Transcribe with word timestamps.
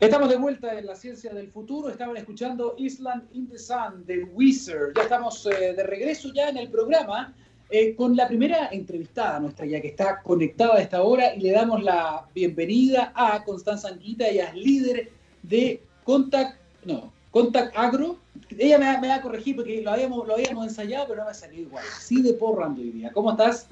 Estamos 0.00 0.30
de 0.30 0.36
vuelta 0.36 0.78
en 0.78 0.86
la 0.86 0.96
ciencia 0.96 1.30
del 1.34 1.48
futuro. 1.48 1.90
Estaban 1.90 2.16
escuchando 2.16 2.74
Island 2.78 3.24
in 3.34 3.46
the 3.50 3.58
Sun 3.58 4.06
de 4.06 4.24
Wizard. 4.32 4.94
Ya 4.96 5.02
estamos 5.02 5.44
eh, 5.44 5.74
de 5.74 5.82
regreso 5.82 6.32
ya 6.32 6.48
en 6.48 6.56
el 6.56 6.70
programa 6.70 7.34
eh, 7.68 7.94
con 7.94 8.16
la 8.16 8.26
primera 8.26 8.70
entrevistada 8.72 9.38
nuestra 9.40 9.66
ya 9.66 9.78
que 9.78 9.88
está 9.88 10.22
conectada 10.22 10.76
a 10.76 10.80
esta 10.80 11.02
hora 11.02 11.34
y 11.34 11.40
le 11.40 11.50
damos 11.52 11.82
la 11.82 12.26
bienvenida 12.34 13.12
a 13.14 13.44
Constanza 13.44 13.88
Anguita. 13.88 14.26
Ella 14.26 14.46
es 14.46 14.54
líder 14.54 15.10
de 15.42 15.82
Contact, 16.04 16.56
no, 16.86 17.12
Contact 17.30 17.76
Agro. 17.76 18.16
Ella 18.56 18.78
me, 18.78 19.06
va 19.06 19.16
a 19.16 19.20
corregir 19.20 19.54
porque 19.54 19.82
lo 19.82 19.90
habíamos, 19.90 20.26
lo 20.26 20.32
habíamos 20.32 20.66
ensayado, 20.66 21.08
pero 21.08 21.18
no 21.18 21.24
me 21.26 21.32
ha 21.32 21.34
salido 21.34 21.64
igual. 21.64 21.84
Sí 22.00 22.22
de 22.22 22.32
porrando 22.32 22.80
hoy 22.80 22.88
día. 22.88 23.12
¿Cómo 23.12 23.32
estás? 23.32 23.68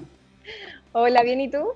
Hola, 0.91 1.23
¿bien 1.23 1.41
y 1.41 1.49
tú? 1.49 1.69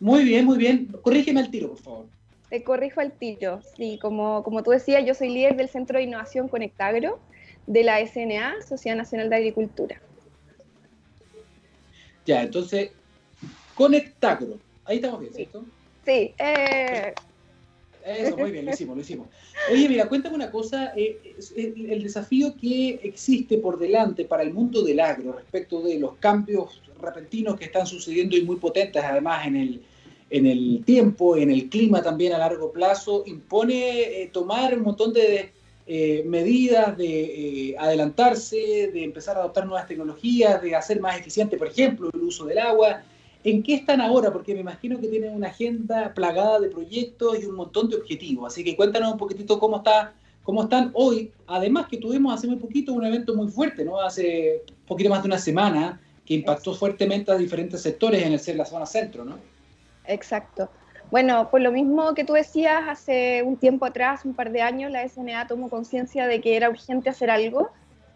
Muy 0.00 0.24
bien, 0.24 0.46
muy 0.46 0.56
bien. 0.56 0.86
Corrígeme 1.02 1.40
al 1.40 1.50
tiro, 1.50 1.68
por 1.68 1.78
favor. 1.78 2.13
Te 2.50 2.62
corrijo 2.62 3.00
al 3.00 3.12
tiro. 3.12 3.60
Sí, 3.76 3.98
como, 4.00 4.42
como 4.42 4.62
tú 4.62 4.70
decías, 4.70 5.04
yo 5.04 5.14
soy 5.14 5.30
líder 5.30 5.56
del 5.56 5.68
Centro 5.68 5.98
de 5.98 6.04
Innovación 6.04 6.48
Conectagro 6.48 7.18
de 7.66 7.82
la 7.82 8.04
SNA, 8.06 8.62
Sociedad 8.66 8.96
Nacional 8.96 9.30
de 9.30 9.36
Agricultura. 9.36 10.00
Ya, 12.26 12.42
entonces, 12.42 12.90
Conectagro. 13.74 14.58
Ahí 14.84 14.96
estamos 14.96 15.20
bien, 15.20 15.34
¿cierto? 15.34 15.64
Sí. 16.04 16.34
Eh... 16.38 17.14
Eso, 18.04 18.36
muy 18.36 18.52
bien, 18.52 18.66
lo 18.66 18.72
hicimos, 18.72 18.96
lo 18.96 19.00
hicimos. 19.00 19.28
Oye, 19.72 19.88
mira, 19.88 20.06
cuéntame 20.06 20.34
una 20.34 20.50
cosa, 20.50 20.92
eh, 20.94 21.36
el, 21.56 22.02
desafío 22.02 22.54
que 22.54 23.00
existe 23.02 23.56
por 23.56 23.78
delante 23.78 24.26
para 24.26 24.42
el 24.42 24.52
mundo 24.52 24.82
del 24.82 25.00
agro 25.00 25.32
respecto 25.32 25.80
de 25.80 25.98
los 25.98 26.16
cambios 26.16 26.82
repentinos 27.00 27.58
que 27.58 27.64
están 27.64 27.86
sucediendo 27.86 28.36
y 28.36 28.42
muy 28.42 28.56
potentes 28.56 29.02
además 29.02 29.46
en 29.46 29.56
el, 29.56 29.82
en 30.30 30.46
el 30.46 30.82
tiempo, 30.84 31.36
en 31.36 31.50
el 31.50 31.68
clima 31.68 32.02
también 32.02 32.32
a 32.32 32.38
largo 32.38 32.72
plazo, 32.72 33.22
impone 33.26 34.22
eh, 34.22 34.30
tomar 34.32 34.76
un 34.76 34.82
montón 34.82 35.12
de 35.12 35.52
eh, 35.86 36.24
medidas, 36.26 36.96
de 36.96 37.70
eh, 37.70 37.76
adelantarse, 37.78 38.90
de 38.92 39.04
empezar 39.04 39.36
a 39.36 39.40
adoptar 39.40 39.66
nuevas 39.66 39.86
tecnologías, 39.86 40.62
de 40.62 40.74
hacer 40.74 40.98
más 40.98 41.18
eficiente, 41.18 41.58
por 41.58 41.68
ejemplo, 41.68 42.10
el 42.12 42.22
uso 42.22 42.46
del 42.46 42.58
agua. 42.58 43.02
¿En 43.44 43.62
qué 43.62 43.74
están 43.74 44.00
ahora? 44.00 44.32
Porque 44.32 44.54
me 44.54 44.60
imagino 44.60 44.98
que 44.98 45.08
tienen 45.08 45.34
una 45.34 45.48
agenda 45.48 46.14
plagada 46.14 46.58
de 46.60 46.70
proyectos 46.70 47.38
y 47.42 47.44
un 47.44 47.56
montón 47.56 47.90
de 47.90 47.96
objetivos. 47.96 48.50
Así 48.50 48.64
que 48.64 48.74
cuéntanos 48.74 49.12
un 49.12 49.18
poquitito 49.18 49.58
cómo, 49.58 49.76
está, 49.76 50.14
cómo 50.42 50.62
están 50.62 50.90
hoy. 50.94 51.30
Además 51.46 51.86
que 51.90 51.98
tuvimos 51.98 52.32
hace 52.32 52.46
muy 52.46 52.56
poquito 52.56 52.94
un 52.94 53.04
evento 53.04 53.34
muy 53.34 53.48
fuerte, 53.48 53.84
¿no? 53.84 54.00
Hace 54.00 54.62
poquito 54.88 55.10
más 55.10 55.22
de 55.22 55.26
una 55.26 55.38
semana, 55.38 56.00
que 56.24 56.32
impactó 56.32 56.74
fuertemente 56.74 57.30
a 57.30 57.36
diferentes 57.36 57.82
sectores 57.82 58.22
en, 58.22 58.32
el, 58.32 58.40
en 58.46 58.56
la 58.56 58.64
zona 58.64 58.86
centro, 58.86 59.26
¿no? 59.26 59.36
Exacto. 60.06 60.70
Bueno, 61.10 61.50
por 61.50 61.60
lo 61.60 61.70
mismo 61.70 62.14
que 62.14 62.24
tú 62.24 62.32
decías, 62.32 62.82
hace 62.88 63.42
un 63.42 63.56
tiempo 63.56 63.86
atrás, 63.86 64.24
un 64.24 64.34
par 64.34 64.50
de 64.50 64.62
años, 64.62 64.90
la 64.90 65.06
SNA 65.06 65.46
tomó 65.46 65.70
conciencia 65.70 66.26
de 66.26 66.40
que 66.40 66.56
era 66.56 66.70
urgente 66.70 67.10
hacer 67.10 67.30
algo 67.30 67.70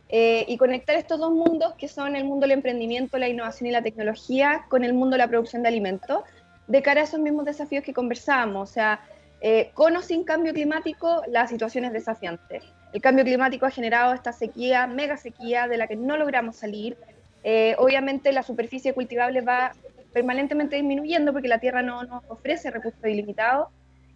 eh, 0.08 0.44
y 0.48 0.56
conectar 0.56 0.96
estos 0.96 1.20
dos 1.20 1.32
mundos, 1.32 1.74
que 1.74 1.86
son 1.86 2.16
el 2.16 2.24
mundo 2.24 2.44
del 2.46 2.52
emprendimiento, 2.52 3.18
la 3.18 3.28
innovación 3.28 3.68
y 3.68 3.72
la 3.72 3.82
tecnología, 3.82 4.64
con 4.68 4.84
el 4.84 4.94
mundo 4.94 5.14
de 5.14 5.18
la 5.18 5.28
producción 5.28 5.62
de 5.62 5.68
alimentos, 5.68 6.22
de 6.66 6.82
cara 6.82 7.02
a 7.02 7.04
esos 7.04 7.20
mismos 7.20 7.44
desafíos 7.44 7.84
que 7.84 7.92
conversábamos. 7.92 8.70
O 8.70 8.72
sea, 8.72 9.00
eh, 9.40 9.70
con 9.74 9.94
o 9.96 10.02
sin 10.02 10.24
cambio 10.24 10.52
climático, 10.52 11.22
la 11.28 11.46
situación 11.46 11.84
es 11.84 11.92
desafiante. 11.92 12.62
El 12.92 13.02
cambio 13.02 13.24
climático 13.24 13.66
ha 13.66 13.70
generado 13.70 14.14
esta 14.14 14.32
sequía, 14.32 14.86
mega 14.86 15.18
sequía, 15.18 15.68
de 15.68 15.76
la 15.76 15.86
que 15.86 15.96
no 15.96 16.16
logramos 16.16 16.56
salir. 16.56 16.96
Eh, 17.44 17.76
obviamente 17.78 18.32
la 18.32 18.42
superficie 18.42 18.94
cultivable 18.94 19.42
va 19.42 19.72
permanentemente 20.12 20.76
disminuyendo 20.76 21.32
porque 21.32 21.48
la 21.48 21.58
Tierra 21.58 21.82
no 21.82 22.02
nos 22.04 22.22
ofrece 22.28 22.70
recursos 22.70 23.04
ilimitados. 23.04 23.68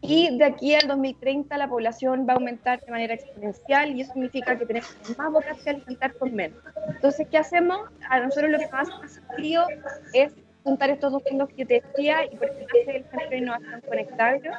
Y 0.05 0.37
de 0.37 0.45
aquí 0.45 0.75
al 0.75 0.89
2030 0.89 1.57
la 1.57 1.69
población 1.69 2.27
va 2.29 2.33
a 2.33 2.37
aumentar 2.37 2.81
de 2.81 2.91
manera 2.91 3.15
exponencial 3.15 3.95
y 3.95 4.01
eso 4.01 4.13
significa 4.13 4.59
que 4.59 4.67
tenemos 4.67 4.91
más 5.17 5.31
vocación 5.31 5.65
de 5.65 5.71
alimentar 5.71 6.15
con 6.15 6.35
menos. 6.35 6.59
Entonces, 6.89 7.29
¿qué 7.31 7.39
hacemos? 7.39 7.89
A 8.11 8.19
nosotros 8.19 8.51
lo 8.51 8.59
que 8.59 8.67
más 8.67 8.89
hace 9.05 9.21
frío 9.37 9.65
es 10.13 10.33
juntar 10.65 10.91
estos 10.91 11.13
dos 11.13 11.23
fondos 11.29 11.49
que 11.51 11.65
te 11.65 11.81
decía 11.81 12.25
y 12.25 12.37
por 12.37 12.49
eso 12.49 12.67
hace 12.67 12.97
el 12.97 13.05
Centro 13.05 13.31
de 13.31 13.39
Innovación 13.39 13.81
Conectable 13.83 14.51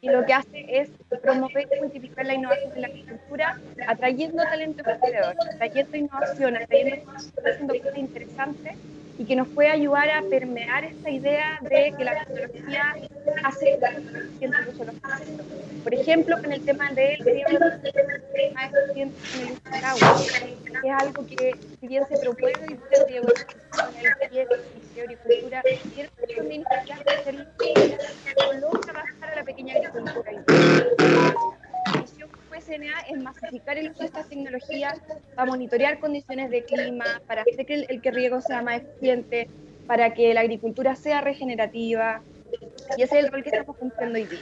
y 0.00 0.08
lo 0.08 0.24
que 0.24 0.32
hace 0.32 0.80
es 0.80 0.90
promover 1.22 1.68
y 1.76 1.80
multiplicar 1.80 2.26
la 2.26 2.34
innovación 2.34 2.72
en 2.74 2.80
la 2.80 2.88
agricultura 2.88 3.60
atrayendo 3.86 4.42
talento 4.42 4.82
emprendedor, 4.90 5.34
atrayendo 5.54 5.96
innovación, 5.96 6.56
atrayendo 6.56 7.12
haciendo 7.12 7.74
cosas 7.74 7.98
interesantes 7.98 8.78
y 9.20 9.26
que 9.26 9.36
nos 9.36 9.48
puede 9.48 9.68
ayudar 9.68 10.08
a 10.08 10.22
permear 10.22 10.82
esta 10.82 11.10
idea 11.10 11.58
de 11.60 11.92
que 11.94 12.04
la 12.04 12.24
tecnología 12.24 12.96
hace. 13.44 13.78
Por 15.84 15.94
ejemplo, 15.94 16.40
con 16.40 16.50
el 16.50 16.64
tema 16.64 16.90
del 16.92 17.18
riego 17.18 17.58
más 18.54 18.72
eficiente 18.72 19.18
en 19.34 19.46
el 19.46 19.52
uso 19.52 19.70
del 19.70 19.84
agua, 19.84 20.16
que 20.80 20.88
es 20.88 20.94
algo 20.98 21.26
que, 21.26 21.54
si 21.80 21.86
bien 21.86 22.04
se 22.08 22.16
propone 22.16 22.52
y 22.52 22.96
se 22.96 23.06
riego 23.06 23.28
en 23.98 24.06
el 24.06 24.44
de 24.94 25.02
agricultura, 25.02 25.62
tiene 25.94 26.08
también 26.34 26.64
que 27.06 27.12
hacerlo, 27.12 27.44
logra 28.58 28.92
bajar 28.94 29.32
a 29.32 29.36
la 29.36 29.44
pequeña 29.44 29.74
agricultura 29.74 30.32
es 32.68 33.22
masificar 33.22 33.78
el 33.78 33.90
uso 33.90 34.00
de 34.00 34.06
estas 34.06 34.28
tecnologías 34.28 35.00
para 35.34 35.50
monitorear 35.50 35.98
condiciones 35.98 36.50
de 36.50 36.64
clima, 36.64 37.04
para 37.26 37.42
hacer 37.42 37.66
que 37.66 37.86
el, 37.88 38.00
que 38.00 38.10
riego 38.10 38.40
sea 38.40 38.62
más 38.62 38.82
eficiente, 38.82 39.48
para 39.86 40.12
que 40.14 40.34
la 40.34 40.40
agricultura 40.40 40.94
sea 40.96 41.20
regenerativa. 41.20 42.22
Y 42.96 43.02
ese 43.02 43.18
es 43.18 43.24
el 43.24 43.32
rol 43.32 43.42
que 43.42 43.50
estamos 43.50 43.76
cumpliendo 43.76 44.18
hoy 44.18 44.26
día. 44.26 44.40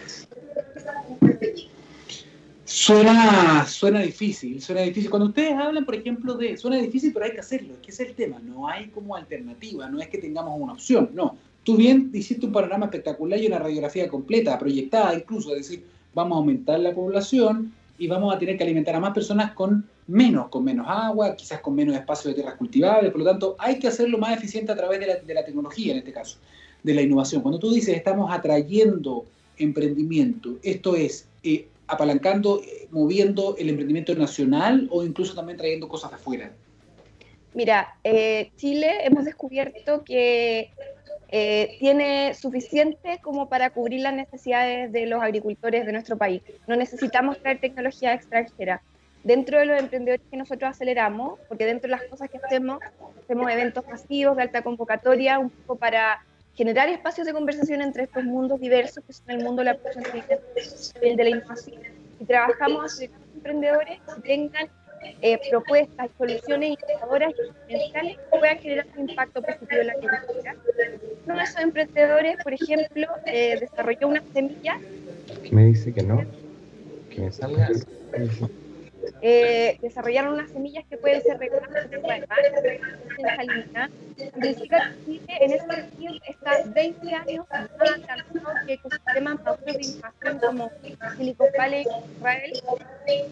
Suena, 2.65 3.65
suena 3.67 4.01
difícil, 4.01 4.61
suena 4.61 4.83
difícil. 4.83 5.09
Cuando 5.09 5.29
ustedes 5.29 5.55
hablan, 5.55 5.87
por 5.87 5.95
ejemplo, 5.95 6.35
de 6.35 6.56
suena 6.59 6.77
difícil, 6.77 7.12
pero 7.12 7.25
hay 7.25 7.33
que 7.33 7.41
hacerlo, 7.41 7.75
es 7.75 7.81
que 7.81 7.91
es 7.91 8.00
el 8.00 8.15
tema, 8.15 8.39
no 8.41 8.69
hay 8.69 8.89
como 8.89 9.17
alternativa, 9.17 9.89
no 9.89 10.00
es 10.00 10.09
que 10.09 10.19
tengamos 10.19 10.61
una 10.61 10.75
opción, 10.75 11.11
no. 11.15 11.37
Tú 11.65 11.77
bien 11.77 12.11
hiciste 12.12 12.47
un 12.47 12.53
panorama 12.53 12.87
espectacular 12.87 13.41
y 13.41 13.47
una 13.47 13.59
radiografía 13.59 14.09
completa, 14.09 14.59
proyectada 14.59 15.15
incluso, 15.15 15.55
es 15.55 15.69
decir, 15.69 15.85
vamos 16.15 16.37
a 16.37 16.39
aumentar 16.41 16.81
la 16.81 16.95
población, 16.95 17.73
y 17.99 18.07
vamos 18.07 18.35
a 18.35 18.39
tener 18.39 18.57
que 18.57 18.65
alimentar 18.65 18.95
a 18.95 19.01
más 19.01 19.13
personas 19.13 19.53
con 19.53 19.89
menos, 20.07 20.49
con 20.49 20.65
menos 20.65 20.87
agua, 20.89 21.35
quizás 21.35 21.61
con 21.61 21.75
menos 21.75 21.95
espacio 21.95 22.29
de 22.31 22.35
tierras 22.37 22.55
cultivables, 22.55 23.11
por 23.11 23.21
lo 23.21 23.27
tanto 23.27 23.57
hay 23.59 23.79
que 23.79 23.89
hacerlo 23.89 24.19
más 24.19 24.37
eficiente 24.37 24.73
a 24.73 24.77
través 24.77 25.01
de 25.01 25.35
la, 25.35 25.45
tecnología 25.45 25.93
en 25.93 25.99
este 25.99 26.13
caso, 26.13 26.39
de 26.83 26.95
la 26.95 27.03
innovación. 27.03 27.43
Cuando 27.43 27.59
tú 27.59 27.73
dices 27.73 27.97
estamos 27.97 28.33
atrayendo 28.33 29.27
emprendimiento, 29.59 30.57
esto 30.63 30.95
es 30.95 31.27
eh, 31.43 31.67
apalancando, 31.89 32.63
eh, 32.63 32.87
moviendo 32.91 33.57
el 33.59 33.69
emprendimiento 33.69 34.15
nacional 34.15 34.89
o 34.91 35.05
incluso 35.05 35.35
también 35.35 35.59
trayendo 35.59 35.89
cosas 35.89 36.11
de 36.11 36.17
afuera. 36.17 36.53
Mira, 37.55 37.97
eh, 38.05 38.53
Chile 38.57 39.05
hemos 39.05 39.25
descubierto 39.25 40.05
que 40.05 40.71
eh, 41.31 41.77
tiene 41.78 42.33
suficiente 42.34 43.19
como 43.22 43.49
para 43.49 43.71
cubrir 43.71 44.00
las 44.00 44.15
necesidades 44.15 44.91
de 44.93 45.06
los 45.06 45.22
agricultores 45.22 45.84
de 45.84 45.93
nuestro 45.93 46.16
país. 46.16 46.43
No 46.66 46.75
necesitamos 46.75 47.39
traer 47.39 47.61
tecnología 47.61 48.15
extranjera. 48.15 48.81
Dentro 49.25 49.59
de 49.59 49.67
los 49.67 49.78
emprendedores 49.78 50.25
que 50.31 50.37
nosotros 50.38 50.71
aceleramos, 50.71 51.38
porque 51.49 51.67
dentro 51.67 51.91
de 51.91 51.97
las 51.97 52.05
cosas 52.05 52.31
que 52.31 52.38
hacemos, 52.38 52.78
hacemos 53.22 53.50
eventos 53.50 53.87
masivos 53.87 54.37
de 54.37 54.43
alta 54.43 54.62
convocatoria, 54.62 55.38
un 55.38 55.50
poco 55.50 55.77
para 55.77 56.25
generar 56.55 56.88
espacios 56.88 57.27
de 57.27 57.33
conversación 57.33 57.83
entre 57.83 58.05
estos 58.05 58.25
mundos 58.25 58.59
diversos, 58.59 59.05
que 59.05 59.12
son 59.12 59.31
el 59.31 59.44
mundo 59.44 59.61
de 59.61 59.67
la 59.67 59.75
producción 59.75 60.05
y 61.03 61.06
el 61.06 61.17
de 61.17 61.25
la 61.25 61.31
innovación. 61.31 61.83
Y 62.21 62.25
trabajamos 62.25 63.00
emprendedores 63.34 64.00
que 64.00 64.21
tengan 64.22 64.69
eh, 65.23 65.39
propuestas, 65.51 66.11
soluciones 66.17 66.77
innovadoras 66.89 67.33
que 67.69 68.17
puedan 68.31 68.59
generar 68.59 68.87
un 68.97 69.11
impacto 69.11 69.43
positivo 69.43 69.81
en 69.81 69.87
la 69.87 69.93
agricultura. 69.95 70.55
Uno 71.27 71.37
de 71.37 71.43
esos 71.43 71.61
emprendedores, 71.61 72.37
por 72.43 72.53
ejemplo, 72.53 73.06
eh, 73.27 73.59
desarrolló 73.61 74.09
una 74.09 74.23
semilla. 74.33 74.79
Me 75.50 75.67
dice 75.67 75.93
que 75.93 76.03
no, 76.03 76.25
que 77.11 77.21
me 77.21 77.33
salga. 77.33 77.69
Eh, 79.22 79.78
desarrollaron 79.81 80.34
unas 80.34 80.50
semillas 80.50 80.84
que 80.88 80.96
pueden 80.96 81.22
ser 81.22 81.38
mar, 81.38 82.38
en 83.19 83.37
salina. 83.37 83.90
Significa 84.16 84.93
en 85.06 85.52
este 85.52 85.75
sentido 85.75 86.14
está 86.28 86.62
20 86.66 87.14
años 87.14 87.46
más 87.50 87.70
adelantado 87.78 88.22
que 88.66 88.72
ecosistemas 88.75 89.43
maduros 89.44 89.64
de 89.64 89.82
innovación 89.82 90.38
como 90.38 90.70
Silicon 91.16 91.49
Valley, 91.56 91.87
Israel, 92.16 92.52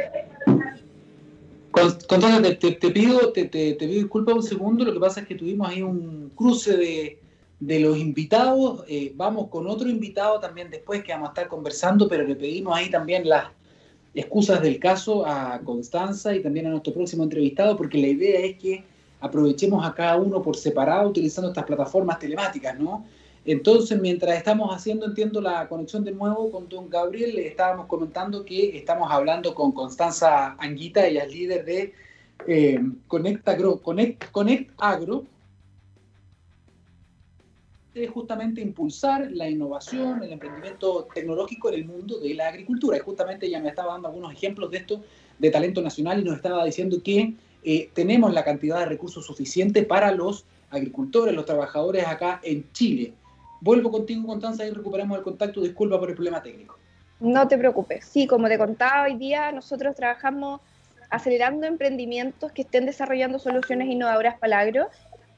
Constanza, 1.72 2.42
te, 2.42 2.56
te, 2.56 2.72
te 2.74 2.92
pido, 2.92 3.32
te, 3.32 3.46
te, 3.46 3.76
pido 3.76 3.94
disculpas 3.94 4.36
un 4.36 4.44
segundo, 4.44 4.86
lo 4.86 4.94
que 4.94 5.00
pasa 5.00 5.22
es 5.22 5.28
que 5.28 5.36
tuvimos 5.36 5.70
ahí 5.70 5.82
un 5.82 6.32
cruce 6.36 6.78
de, 6.78 7.19
de 7.60 7.80
los 7.80 7.98
invitados. 7.98 8.84
Eh, 8.88 9.12
vamos 9.16 9.50
con 9.50 9.68
otro 9.68 9.90
invitado 9.90 10.40
también 10.40 10.70
después 10.70 11.04
que 11.04 11.12
vamos 11.12 11.30
a 11.30 11.32
estar 11.32 11.48
conversando, 11.48 12.08
pero 12.08 12.24
le 12.24 12.36
pedimos 12.36 12.76
ahí 12.76 12.90
también 12.90 13.28
las 13.28 13.48
excusas 14.14 14.62
del 14.62 14.80
caso 14.80 15.26
a 15.26 15.60
Constanza 15.64 16.36
y 16.36 16.42
también 16.42 16.68
a 16.68 16.70
nuestro 16.70 16.94
próximo 16.94 17.24
entrevistado, 17.24 17.78
porque 17.78 17.98
la 17.98 18.08
idea 18.08 18.40
es 18.40 18.58
que 18.58 18.84
aprovechemos 19.22 19.86
a 19.86 19.94
cada 19.94 20.18
uno 20.18 20.42
por 20.42 20.56
separado 20.56 21.10
utilizando 21.10 21.50
estas 21.50 21.66
plataformas 21.66 22.20
telemáticas, 22.20 22.80
¿no? 22.80 23.06
Entonces, 23.46 24.00
mientras 24.00 24.38
estamos 24.38 24.74
haciendo, 24.76 25.06
entiendo, 25.06 25.42
la 25.42 25.68
conexión 25.68 26.04
de 26.04 26.12
nuevo 26.12 26.52
con 26.52 26.68
don 26.70 26.90
Gabriel, 26.90 27.40
estábamos 27.40 27.88
comentando 27.88 28.46
que 28.46 28.78
estamos 28.78 29.10
hablando 29.12 29.56
con 29.56 29.72
Constanza 29.72 30.56
Anguita, 30.60 31.06
ella 31.08 31.24
es 31.24 31.32
líder 31.32 31.66
de 31.66 31.94
eh, 32.48 32.80
Connect, 33.08 33.48
Agro, 33.48 33.82
Connect, 33.82 34.32
Connect 34.32 34.72
Agro, 34.78 35.24
es 38.02 38.12
justamente 38.12 38.62
impulsar 38.62 39.30
la 39.32 39.50
innovación, 39.50 40.24
el 40.24 40.32
emprendimiento 40.32 41.08
tecnológico 41.14 41.70
en 41.70 41.76
el 41.76 41.86
mundo 41.86 42.20
de 42.20 42.34
la 42.34 42.48
agricultura. 42.48 42.98
Y 42.98 43.02
justamente 43.02 43.50
ya 43.50 43.60
me 43.60 43.70
estaba 43.70 43.94
dando 43.94 44.08
algunos 44.08 44.32
ejemplos 44.32 44.72
de 44.72 44.78
esto, 44.78 45.02
de 45.38 45.50
talento 45.50 45.82
nacional, 45.82 46.20
y 46.20 46.24
nos 46.24 46.36
estaba 46.36 46.66
diciendo 46.66 47.02
que 47.04 47.34
eh, 47.64 47.90
tenemos 47.94 48.34
la 48.34 48.44
cantidad 48.44 48.80
de 48.80 48.86
recursos 48.86 49.26
suficiente 49.26 49.84
para 49.84 50.12
los 50.12 50.46
agricultores, 50.70 51.34
los 51.34 51.46
trabajadores 51.46 52.06
acá 52.08 52.40
en 52.44 52.72
Chile. 52.72 53.14
Vuelvo 53.62 53.92
contigo, 53.92 54.26
Constanza, 54.26 54.66
y 54.66 54.72
recuperamos 54.72 55.18
el 55.18 55.24
contacto. 55.24 55.62
Disculpa 55.62 56.00
por 56.00 56.10
el 56.10 56.16
problema 56.16 56.42
técnico. 56.42 56.78
No 57.20 57.48
te 57.48 57.58
preocupes. 57.58 58.06
Sí, 58.06 58.28
como 58.28 58.48
te 58.48 58.58
contaba 58.58 59.04
hoy 59.04 59.16
día, 59.16 59.52
nosotros 59.52 59.96
trabajamos 59.96 60.62
acelerando 61.10 61.68
emprendimientos 61.68 62.52
que 62.52 62.62
estén 62.62 62.86
desarrollando 62.86 63.40
soluciones 63.40 63.90
innovadoras 63.90 64.38
para 64.40 64.62
el 64.62 64.68
agro. 64.68 64.90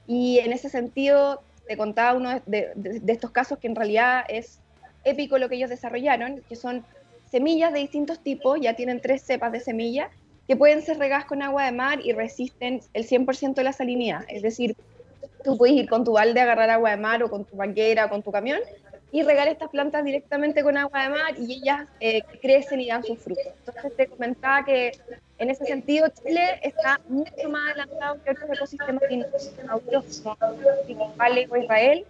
Y 0.05 0.39
en 0.39 0.51
ese 0.51 0.69
sentido, 0.69 1.41
te 1.71 1.77
contaba 1.77 2.17
uno 2.17 2.41
de, 2.47 2.73
estos 3.07 3.31
casos 3.31 3.57
que 3.57 3.67
en 3.67 3.77
realidad 3.77 4.25
es 4.27 4.59
épico 5.05 5.37
lo 5.37 5.47
que 5.47 5.55
ellos 5.55 5.69
desarrollaron, 5.69 6.41
que 6.49 6.57
son 6.57 6.83
semillas 7.31 7.71
de 7.71 7.79
distintos 7.79 8.19
tipos, 8.19 8.59
ya 8.59 8.75
tienen 8.75 8.99
tres 8.99 9.21
cepas 9.21 9.53
de 9.53 9.61
semillas, 9.61 10.09
que 10.49 10.57
pueden 10.57 10.81
ser 10.81 10.99
regadas 10.99 11.23
con 11.23 11.41
agua 11.41 11.63
de 11.63 11.71
mar 11.71 12.01
y 12.03 12.11
resisten 12.11 12.81
el 12.93 13.07
100% 13.07 13.53
de 13.53 13.63
la 13.63 13.71
salinidad. 13.71 14.25
Es 14.27 14.41
decir, 14.41 14.75
tú 15.45 15.57
puedes 15.57 15.77
ir 15.77 15.87
con 15.87 16.03
tu 16.03 16.11
balde 16.11 16.41
a 16.41 16.43
agarrar 16.43 16.71
agua 16.71 16.89
de 16.89 16.97
mar 16.97 17.23
o 17.23 17.29
con 17.29 17.45
tu 17.45 17.55
banquera 17.55 18.07
o 18.07 18.09
con 18.09 18.21
tu 18.21 18.33
camión 18.33 18.59
y 19.11 19.23
regar 19.23 19.47
estas 19.47 19.69
plantas 19.69 20.03
directamente 20.03 20.63
con 20.63 20.77
agua 20.77 21.03
de 21.03 21.09
mar 21.09 21.33
y 21.37 21.53
ellas 21.55 21.87
eh, 21.99 22.21
crecen 22.41 22.79
y 22.79 22.87
dan 22.87 23.03
sus 23.03 23.19
frutos. 23.19 23.53
Entonces 23.65 23.95
te 23.97 24.07
comentaba 24.07 24.63
que 24.63 24.91
en 25.37 25.49
ese 25.49 25.65
sentido 25.65 26.07
Chile 26.09 26.59
está 26.61 26.99
mucho 27.09 27.49
más 27.49 27.71
adelantado 27.71 28.23
que 28.23 28.31
otros 28.31 28.49
ecosistemas 28.51 29.03
europeos 29.09 30.21
como 30.23 31.13
o 31.49 31.57
Israel. 31.57 32.05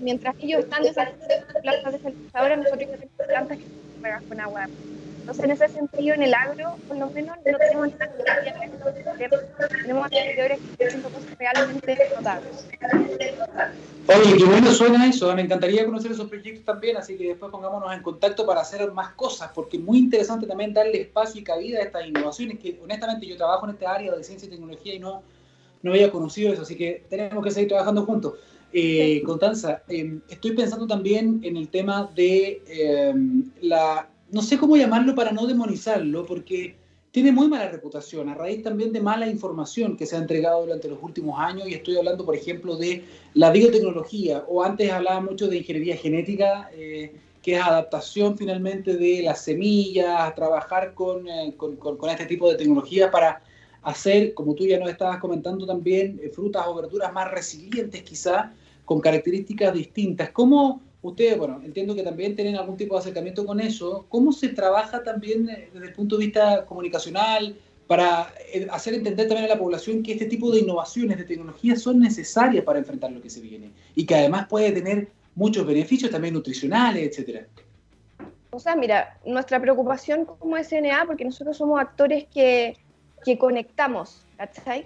Mientras 0.00 0.34
ellos 0.40 0.64
están 0.64 0.82
desarrollando 0.82 1.60
plantas 1.62 1.92
desalinizadoras, 1.92 2.58
nosotros 2.58 2.90
tenemos 2.90 3.26
plantas 3.26 3.58
que 3.58 3.64
se 3.64 4.02
regan 4.02 4.24
con 4.28 4.40
agua 4.40 4.60
de 4.62 4.66
mar. 4.66 4.97
Entonces, 5.28 5.44
en 5.44 5.50
ese 5.50 5.68
sentido, 5.68 6.14
en 6.14 6.22
el 6.22 6.32
agro, 6.32 6.76
por 6.88 6.96
lo 6.96 7.10
menos, 7.10 7.36
no 7.36 7.58
tenemos 7.58 7.90
tenemos 9.18 10.06
emprendedores 10.06 10.58
que 10.78 10.84
haciendo 10.86 11.10
cosas 11.10 11.38
realmente 11.38 11.98
notables. 12.16 12.66
Oye, 14.06 14.36
qué 14.38 14.44
bueno 14.46 14.72
suena 14.72 15.06
eso. 15.06 15.34
Me 15.34 15.42
encantaría 15.42 15.84
conocer 15.84 16.12
esos 16.12 16.30
proyectos 16.30 16.64
también, 16.64 16.96
así 16.96 17.18
que 17.18 17.28
después 17.28 17.52
pongámonos 17.52 17.92
en 17.92 18.02
contacto 18.02 18.46
para 18.46 18.62
hacer 18.62 18.90
más 18.92 19.12
cosas, 19.16 19.50
porque 19.54 19.76
es 19.76 19.82
muy 19.82 19.98
interesante 19.98 20.46
también 20.46 20.72
darle 20.72 21.02
espacio 21.02 21.42
y 21.42 21.44
cabida 21.44 21.80
a 21.80 21.82
estas 21.82 22.06
innovaciones, 22.06 22.58
que 22.58 22.80
honestamente 22.82 23.26
yo 23.26 23.36
trabajo 23.36 23.66
en 23.66 23.74
esta 23.74 23.92
área 23.92 24.14
de 24.14 24.24
ciencia 24.24 24.46
y 24.46 24.50
tecnología 24.50 24.94
y 24.94 24.98
no, 24.98 25.22
no 25.82 25.90
había 25.90 26.10
conocido 26.10 26.54
eso, 26.54 26.62
así 26.62 26.74
que 26.74 27.04
tenemos 27.10 27.44
que 27.44 27.50
seguir 27.50 27.68
trabajando 27.68 28.06
juntos. 28.06 28.32
Eh, 28.72 29.20
Constanza, 29.26 29.82
eh, 29.88 30.20
estoy 30.30 30.52
pensando 30.52 30.86
también 30.86 31.40
en 31.42 31.58
el 31.58 31.68
tema 31.68 32.10
de 32.14 32.62
eh, 32.66 33.14
la 33.60 34.08
no 34.30 34.42
sé 34.42 34.58
cómo 34.58 34.76
llamarlo 34.76 35.14
para 35.14 35.32
no 35.32 35.46
demonizarlo, 35.46 36.26
porque 36.26 36.76
tiene 37.10 37.32
muy 37.32 37.48
mala 37.48 37.68
reputación, 37.68 38.28
a 38.28 38.34
raíz 38.34 38.62
también 38.62 38.92
de 38.92 39.00
mala 39.00 39.26
información 39.26 39.96
que 39.96 40.06
se 40.06 40.16
ha 40.16 40.18
entregado 40.18 40.62
durante 40.62 40.88
los 40.88 41.02
últimos 41.02 41.38
años, 41.40 41.68
y 41.68 41.74
estoy 41.74 41.96
hablando, 41.96 42.24
por 42.24 42.36
ejemplo, 42.36 42.76
de 42.76 43.04
la 43.34 43.50
biotecnología, 43.50 44.44
o 44.48 44.62
antes 44.62 44.90
hablaba 44.90 45.20
mucho 45.20 45.48
de 45.48 45.58
ingeniería 45.58 45.96
genética, 45.96 46.70
eh, 46.74 47.14
que 47.42 47.56
es 47.56 47.62
adaptación 47.62 48.36
finalmente 48.36 48.96
de 48.96 49.22
las 49.22 49.42
semillas, 49.42 50.34
trabajar 50.34 50.92
con, 50.92 51.26
eh, 51.28 51.54
con, 51.56 51.76
con, 51.76 52.10
este 52.10 52.26
tipo 52.26 52.50
de 52.50 52.56
tecnología 52.56 53.10
para 53.10 53.42
hacer, 53.82 54.34
como 54.34 54.54
tú 54.54 54.66
ya 54.66 54.78
nos 54.78 54.90
estabas 54.90 55.18
comentando 55.18 55.64
también, 55.66 56.20
eh, 56.22 56.28
frutas 56.28 56.66
o 56.66 56.74
verduras 56.74 57.12
más 57.12 57.30
resilientes 57.30 58.02
quizá, 58.02 58.52
con 58.84 59.00
características 59.00 59.72
distintas. 59.72 60.30
¿Cómo, 60.30 60.82
ustedes, 61.02 61.38
bueno, 61.38 61.60
entiendo 61.64 61.94
que 61.94 62.02
también 62.02 62.34
tienen 62.34 62.56
algún 62.56 62.76
tipo 62.76 62.94
de 62.94 63.00
acercamiento 63.00 63.46
con 63.46 63.60
eso. 63.60 64.06
¿Cómo 64.08 64.32
se 64.32 64.48
trabaja 64.48 65.02
también 65.02 65.48
eh, 65.48 65.70
desde 65.72 65.86
el 65.86 65.92
punto 65.92 66.16
de 66.16 66.26
vista 66.26 66.66
comunicacional 66.66 67.56
para 67.86 68.32
eh, 68.52 68.66
hacer 68.70 68.94
entender 68.94 69.28
también 69.28 69.46
a 69.46 69.54
la 69.54 69.58
población 69.58 70.02
que 70.02 70.12
este 70.12 70.26
tipo 70.26 70.50
de 70.50 70.60
innovaciones, 70.60 71.16
de 71.16 71.24
tecnologías 71.24 71.80
son 71.80 72.00
necesarias 72.00 72.64
para 72.64 72.78
enfrentar 72.78 73.10
lo 73.10 73.22
que 73.22 73.30
se 73.30 73.40
viene 73.40 73.70
y 73.94 74.04
que 74.04 74.14
además 74.14 74.46
puede 74.48 74.72
tener 74.72 75.08
muchos 75.34 75.66
beneficios 75.66 76.10
también 76.10 76.34
nutricionales, 76.34 77.08
etcétera? 77.08 77.46
O 78.50 78.58
sea, 78.58 78.76
mira, 78.76 79.18
nuestra 79.24 79.60
preocupación 79.60 80.24
como 80.24 80.56
SNA, 80.56 81.04
porque 81.06 81.24
nosotros 81.24 81.56
somos 81.56 81.80
actores 81.80 82.26
que, 82.32 82.76
que 83.24 83.38
conectamos 83.38 84.26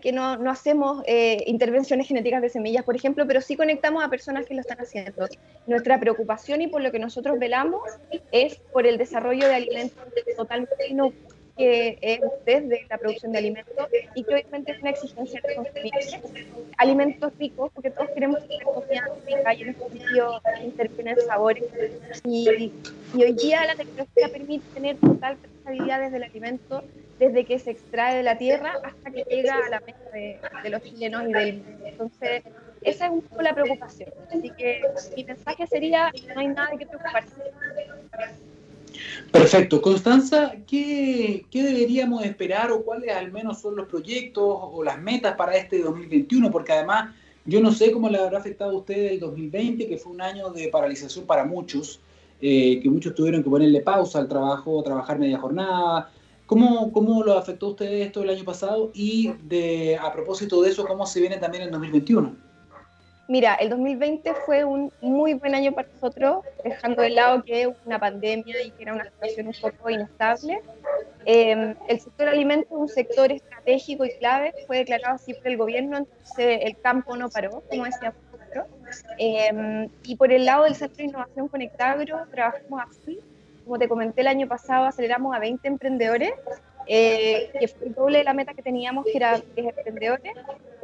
que 0.01 0.13
no, 0.13 0.37
no 0.37 0.51
hacemos 0.51 1.03
eh, 1.07 1.45
intervenciones 1.47 2.09
genéticas 2.09 2.41
de 2.43 2.49
semillas, 2.49 2.85
por 2.85 2.97
ejemplo, 2.97 3.27
pero 3.27 3.41
sí 3.41 3.57
conectamos 3.57 4.03
a 4.03 4.09
personas 4.09 4.47
que 4.47 4.55
lo 4.55 4.61
están 4.61 4.79
haciendo. 4.81 5.29
Nuestra 5.67 6.01
preocupación 6.01 6.63
y 6.63 6.69
por 6.69 6.83
lo 6.83 6.91
que 6.91 6.99
nosotros 6.99 7.39
velamos 7.39 7.83
es 8.31 8.57
por 8.73 8.87
el 8.87 8.97
desarrollo 8.97 9.47
de 9.47 9.55
alimentos 9.55 10.03
totalmente 10.37 10.93
no 10.95 11.13
que 11.57 11.99
es 12.01 12.21
desde 12.47 12.87
la 12.89 12.97
producción 12.97 13.33
de 13.33 13.39
alimentos 13.39 13.87
y 14.15 14.25
que 14.25 14.33
obviamente 14.33 14.73
es 14.73 14.81
una 14.81 14.91
exigencia 14.91 15.41
de 15.47 15.55
consumir 15.55 15.93
alimentos 16.79 17.33
ricos, 17.39 17.71
porque 17.75 17.91
todos 17.91 18.09
queremos 18.11 18.41
tener 18.49 18.65
comida 18.65 19.07
rica 19.27 19.55
y 19.55 19.63
en 19.63 19.69
ese 19.69 19.81
sentido 19.81 20.41
intervienen 20.65 21.17
sabores. 21.27 21.65
Y, 22.25 22.73
y 23.15 23.23
hoy 23.23 23.33
día 23.35 23.67
la 23.67 23.75
tecnología 23.75 24.29
permite 24.33 24.65
tener 24.73 24.97
total 24.97 25.37
trazabilidad 25.37 26.01
desde 26.01 26.17
el 26.17 26.23
alimento 26.23 26.83
desde 27.19 27.45
que 27.45 27.59
se 27.59 27.71
extrae 27.71 28.17
de 28.17 28.23
la 28.23 28.39
tierra 28.39 28.75
hasta 28.83 29.11
que 29.11 29.25
llega 29.25 29.55
a 29.55 29.71
la 29.71 29.81
mesa 29.81 30.11
de, 30.13 30.71
los 30.71 30.83
chilenos 30.83 31.23
y 31.29 31.33
del 31.33 31.57
mundo. 31.57 31.85
Entonces, 31.85 32.43
esa 32.83 33.07
es 33.07 33.13
un 33.13 33.23
poco 33.23 33.43
la 33.43 33.55
preocupación. 33.55 34.11
Así 34.29 34.51
que 34.51 34.83
mi 35.17 35.25
mensaje 35.25 35.67
sería, 35.67 36.11
no 36.35 36.41
hay 36.41 36.49
nada 36.49 36.71
de 36.77 36.87
preocuparse. 36.87 37.43
Perfecto. 39.31 39.81
Constanza, 39.81 40.55
¿qué, 40.67 41.47
¿qué, 41.51 41.63
deberíamos 41.63 42.25
esperar 42.25 42.71
o 42.73 42.83
cuáles 42.83 43.15
al 43.15 43.33
menos 43.33 43.61
son 43.61 43.77
los 43.77 43.87
proyectos 43.87 44.45
o 44.45 44.83
las 44.83 45.01
metas 45.01 45.37
para 45.37 45.57
este 45.57 45.81
2021? 45.83 46.51
Porque 46.51 46.73
además 46.73 47.15
yo 47.45 47.61
no 47.61 47.73
sé 47.73 47.91
cómo 47.91 48.09
le 48.09 48.19
habrá 48.19 48.39
afectado 48.39 48.73
a 48.73 48.79
usted 48.79 49.13
el 49.13 49.21
2020, 49.21 49.89
que 49.89 49.97
fue 49.97 50.13
un 50.13 50.21
año 50.21 50.51
de 50.51 50.69
paralización 50.69 51.27
para 51.27 51.45
muchos, 51.45 52.01
eh, 52.41 52.81
que 52.81 52.89
muchos 52.89 53.15
tuvieron 53.15 53.43
que 53.43 53.51
ponerle 53.51 53.81
pausa 53.81 54.19
al 54.19 54.29
trabajo, 54.29 54.83
trabajar 54.83 55.19
media 55.19 55.39
jornada, 55.39 56.11
¿Cómo, 56.53 56.93
¿Cómo 56.93 57.25
lo 57.25 57.39
afectó 57.39 57.65
a 57.65 57.69
ustedes 57.71 58.09
esto 58.09 58.23
el 58.23 58.29
año 58.29 58.45
pasado? 58.45 58.91
Y 58.93 59.33
de, 59.45 59.99
a 59.99 60.13
propósito 60.13 60.61
de 60.61 60.69
eso, 60.69 60.85
¿cómo 60.85 61.07
se 61.07 61.19
viene 61.19 61.39
también 61.39 61.63
en 61.63 61.71
2021? 61.71 62.37
Mira, 63.27 63.55
el 63.55 63.71
2020 63.71 64.35
fue 64.45 64.63
un 64.63 64.93
muy 65.01 65.33
buen 65.33 65.55
año 65.55 65.73
para 65.73 65.89
nosotros, 65.89 66.45
dejando 66.63 67.01
de 67.01 67.09
lado 67.09 67.43
que 67.43 67.63
es 67.63 67.69
una 67.87 67.99
pandemia 67.99 68.63
y 68.63 68.71
que 68.71 68.83
era 68.83 68.93
una 68.93 69.05
situación 69.05 69.47
un 69.47 69.55
poco 69.63 69.89
inestable. 69.89 70.61
Eh, 71.25 71.75
el 71.89 72.01
sector 72.01 72.29
alimentos 72.29 72.71
es 72.71 72.77
un 72.77 72.89
sector 72.91 73.33
estratégico 73.33 74.05
y 74.05 74.11
clave, 74.19 74.53
fue 74.67 74.77
declarado 74.77 75.15
así 75.15 75.33
por 75.33 75.49
el 75.49 75.57
gobierno, 75.57 75.97
entonces 75.97 76.61
el 76.65 76.79
campo 76.83 77.17
no 77.17 77.31
paró, 77.31 77.63
como 77.71 77.87
decía 77.87 78.13
nosotros. 78.31 78.67
Eh, 79.17 79.89
y 80.03 80.17
por 80.17 80.31
el 80.31 80.45
lado 80.45 80.65
del 80.65 80.75
Centro 80.75 80.99
de 80.99 81.05
Innovación 81.05 81.49
Conectagro, 81.49 82.27
trabajamos 82.31 82.83
así 82.91 83.21
como 83.65 83.79
te 83.79 83.89
comenté 83.89 84.21
el 84.23 84.27
año 84.27 84.49
pasado, 84.49 84.87
aceleramos 84.87 85.35
a 85.35 85.39
20 85.39 85.67
emprendedores, 85.67 86.33
eh, 86.87 87.51
que 87.59 87.69
fue 87.69 87.89
el 87.89 87.95
doble 87.95 88.19
de 88.19 88.25
la 88.25 88.35
meta 88.35 88.55
que 88.55 88.63
teníamos, 88.63 89.05
que 89.05 89.17
era 89.17 89.41
10 89.55 89.77
emprendedores. 89.77 90.35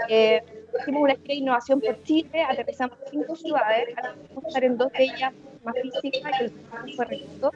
Eh, 0.09 0.43
hicimos 0.81 1.03
una 1.03 1.15
de 1.15 1.35
innovación 1.35 1.81
por 1.81 2.03
Chile, 2.05 2.43
aterrizamos 2.43 2.99
cinco 3.11 3.35
ciudades, 3.35 3.89
ahora 3.97 4.15
vamos 4.29 4.45
a 4.45 4.49
estar 4.49 4.65
en 4.65 4.77
dos 4.77 4.93
de 4.93 5.05
ellas 5.05 5.33
más 5.65 5.75
físicas, 5.83 6.33
y 6.41 6.45
el 6.45 6.95
fue 6.95 7.05
remoto, 7.05 7.53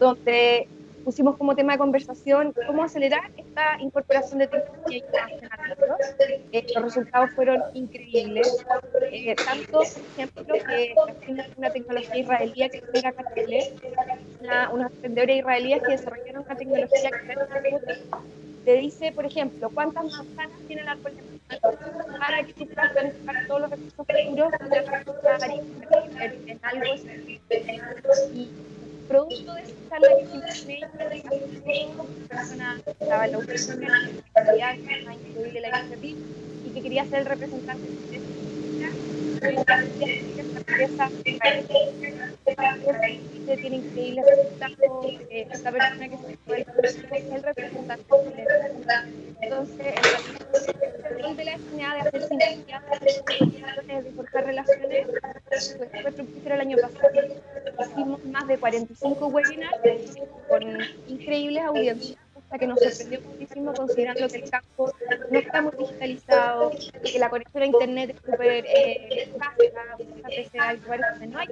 donde 0.00 0.68
pusimos 1.04 1.36
como 1.36 1.54
tema 1.54 1.74
de 1.74 1.78
conversación 1.78 2.54
cómo 2.66 2.82
acelerar 2.82 3.30
esta 3.36 3.80
incorporación 3.80 4.38
de 4.38 4.48
tecnología. 4.48 5.04
Eh, 6.52 6.66
los 6.74 6.84
resultados 6.84 7.30
fueron 7.32 7.62
increíbles. 7.74 8.64
Eh, 9.12 9.36
tanto, 9.36 9.78
por 9.78 9.86
ejemplo, 10.16 10.44
que 10.66 10.94
una 11.56 11.70
tecnología 11.70 12.16
israelí 12.16 12.70
que 12.70 12.82
llega 12.92 13.08
acá 13.10 13.24
a 13.28 13.34
Chile, 13.34 13.72
una, 14.72 14.86
emprendedores 14.86 15.38
israelíes 15.38 15.82
que 15.82 15.92
desarrollaron 15.92 16.44
una 16.44 16.56
tecnología 16.56 17.10
que 17.10 18.00
te 18.64 18.76
dice, 18.76 19.12
por 19.12 19.26
ejemplo, 19.26 19.70
cuántas 19.70 20.04
manzanas 20.04 20.58
tiene 20.66 20.82
el 20.82 20.88
árbol 20.88 21.12
de 21.14 21.34
para 22.18 22.42
que 22.42 22.52
tú 22.54 22.66
puedas 22.66 22.92
planificar 22.92 23.46
todos 23.46 23.60
los 23.60 23.70
recursos 23.70 24.06
futuros 24.06 24.52
en 26.46 26.60
algo 26.62 26.94
y 28.32 28.48
producto 29.08 29.54
de 29.54 29.62
esa 29.62 29.72
charla 29.90 30.08
que 30.18 31.72
hicimos 31.72 32.06
persona 32.28 32.80
estaba 32.86 33.26
en 33.26 33.32
la 33.32 33.38
oficina, 33.38 34.10
la 34.34 35.86
y 36.66 36.70
que 36.70 36.82
quería 36.82 37.04
ser 37.06 37.24
representante 37.24 37.88
de 39.40 39.54
esta 40.66 41.10
empresa 41.24 41.48
tiene 43.44 43.76
increíbles 43.76 44.24
resultados, 44.26 44.78
esta 45.30 45.72
persona 45.72 46.08
que 46.08 46.16
se 46.16 46.36
fue 46.46 46.66
es 46.80 47.32
el 47.32 47.42
representante 47.42 48.04
Entonces, 49.40 49.94
el 51.18 51.36
de 51.36 51.44
la 51.44 51.58
SNA 51.58 51.94
de 51.94 52.00
hacer 52.00 52.28
sinergia, 52.28 52.82
de 53.86 54.10
forjar 54.12 54.46
relaciones, 54.46 55.06
fue 55.76 56.12
fructífero 56.12 56.54
el 56.54 56.60
año 56.60 56.76
pasado. 56.78 57.10
Hicimos 57.80 58.24
más 58.26 58.46
de 58.46 58.58
45 58.58 59.26
webinars 59.26 59.78
con 60.48 60.62
increíbles 61.08 61.62
audiencias 61.64 62.23
que 62.58 62.66
nos 62.66 62.78
sorprendió 62.80 63.20
muchísimo 63.20 63.74
considerando 63.74 64.28
que 64.28 64.36
el 64.36 64.50
campo 64.50 64.92
no 65.30 65.38
está 65.38 65.62
muy 65.62 65.72
digitalizado, 65.78 66.72
que 67.02 67.18
la 67.18 67.30
conexión 67.30 67.62
a 67.62 67.66
internet 67.66 68.10
es 68.10 68.16
súper 68.16 68.64
eh, 68.66 69.28
hay 71.36 71.48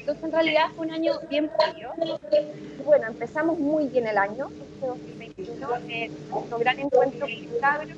Entonces 0.00 0.24
en 0.24 0.32
realidad 0.32 0.64
fue 0.76 0.86
un 0.86 0.92
año 0.92 1.12
bien 1.28 1.50
frío. 1.50 1.90
Bueno, 2.84 3.06
empezamos 3.08 3.58
muy 3.58 3.88
bien 3.88 4.06
el 4.06 4.18
año, 4.18 4.48
este 4.74 4.86
2021, 4.86 5.68
eh, 5.88 6.10
nuestro 6.30 6.58
gran 6.58 6.78
encuentro 6.78 7.20
con 7.20 7.30
el 7.30 7.58
cabro, 7.60 7.94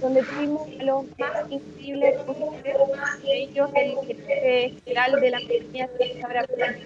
donde 0.00 0.22
tuvimos 0.22 0.68
a 0.78 0.82
los 0.84 1.04
más 1.18 1.50
increíbles 1.50 2.16
de 3.22 3.42
ellos 3.42 3.70
el 3.74 4.80
general 4.84 5.20
de 5.20 5.30
la 5.30 5.38
compañía 5.38 5.88
de 5.98 6.20
Sabra 6.20 6.46
el 6.48 6.76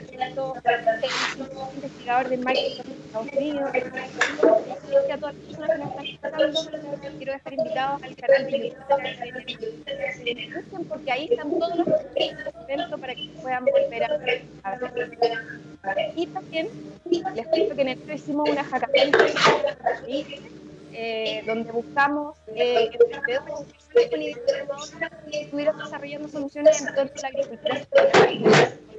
investigador 1.75 2.29
de 2.29 2.37
Microsoft 2.39 2.87
de 2.87 2.95
Estados 2.95 3.29
Unidos, 3.37 3.71
a 5.11 5.17
todas 5.19 5.35
las 5.35 5.45
personas 5.45 5.71
que 5.71 5.79
nos 5.79 6.05
están 6.05 6.41
escuchando, 6.41 6.89
quiero 7.19 7.33
dejar 7.33 7.53
invitados 7.53 8.03
al 8.03 8.17
canal 8.17 8.47
de 8.47 8.59
YouTube, 10.35 10.89
porque 10.89 11.13
ahí 11.13 11.29
están 11.31 11.51
todos 11.51 11.77
los 11.77 11.89
eventos 12.17 13.01
para 13.01 13.15
que 13.15 13.31
puedan 13.41 13.65
volver 13.65 14.05
a 14.05 14.17
ver. 14.19 14.43
Y 16.17 16.27
también 16.27 16.69
les 17.11 17.47
cuento 17.47 17.75
que 17.75 17.83
en 17.83 17.89
el 17.89 18.13
hicimos 18.13 18.49
una 18.49 18.65
hackathon 18.65 19.13
eh, 20.95 21.43
donde 21.47 21.73
buscamos 21.73 22.37
eh, 22.55 22.91
estuvieron 25.33 25.79
desarrollando 25.79 26.29
soluciones 26.29 26.81
en 26.81 26.95
torno 26.95 27.13
a 27.17 27.21
la 27.21 27.29
agricultura. 27.29 27.87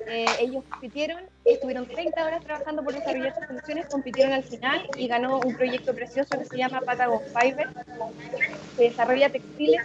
Eh, 0.07 0.25
ellos 0.39 0.63
compitieron, 0.69 1.23
estuvieron 1.45 1.85
30 1.85 2.25
horas 2.25 2.43
trabajando 2.43 2.83
por 2.83 2.93
desarrollar 2.93 3.33
sus 3.35 3.47
soluciones, 3.47 3.85
compitieron 3.87 4.33
al 4.33 4.43
final 4.43 4.87
y 4.97 5.07
ganó 5.07 5.39
un 5.39 5.55
proyecto 5.55 5.93
precioso 5.93 6.37
que 6.37 6.45
se 6.45 6.57
llama 6.57 6.81
Patagon 6.81 7.21
Fiber, 7.27 7.69
que 8.77 8.83
desarrolla 8.89 9.29
textiles, 9.29 9.81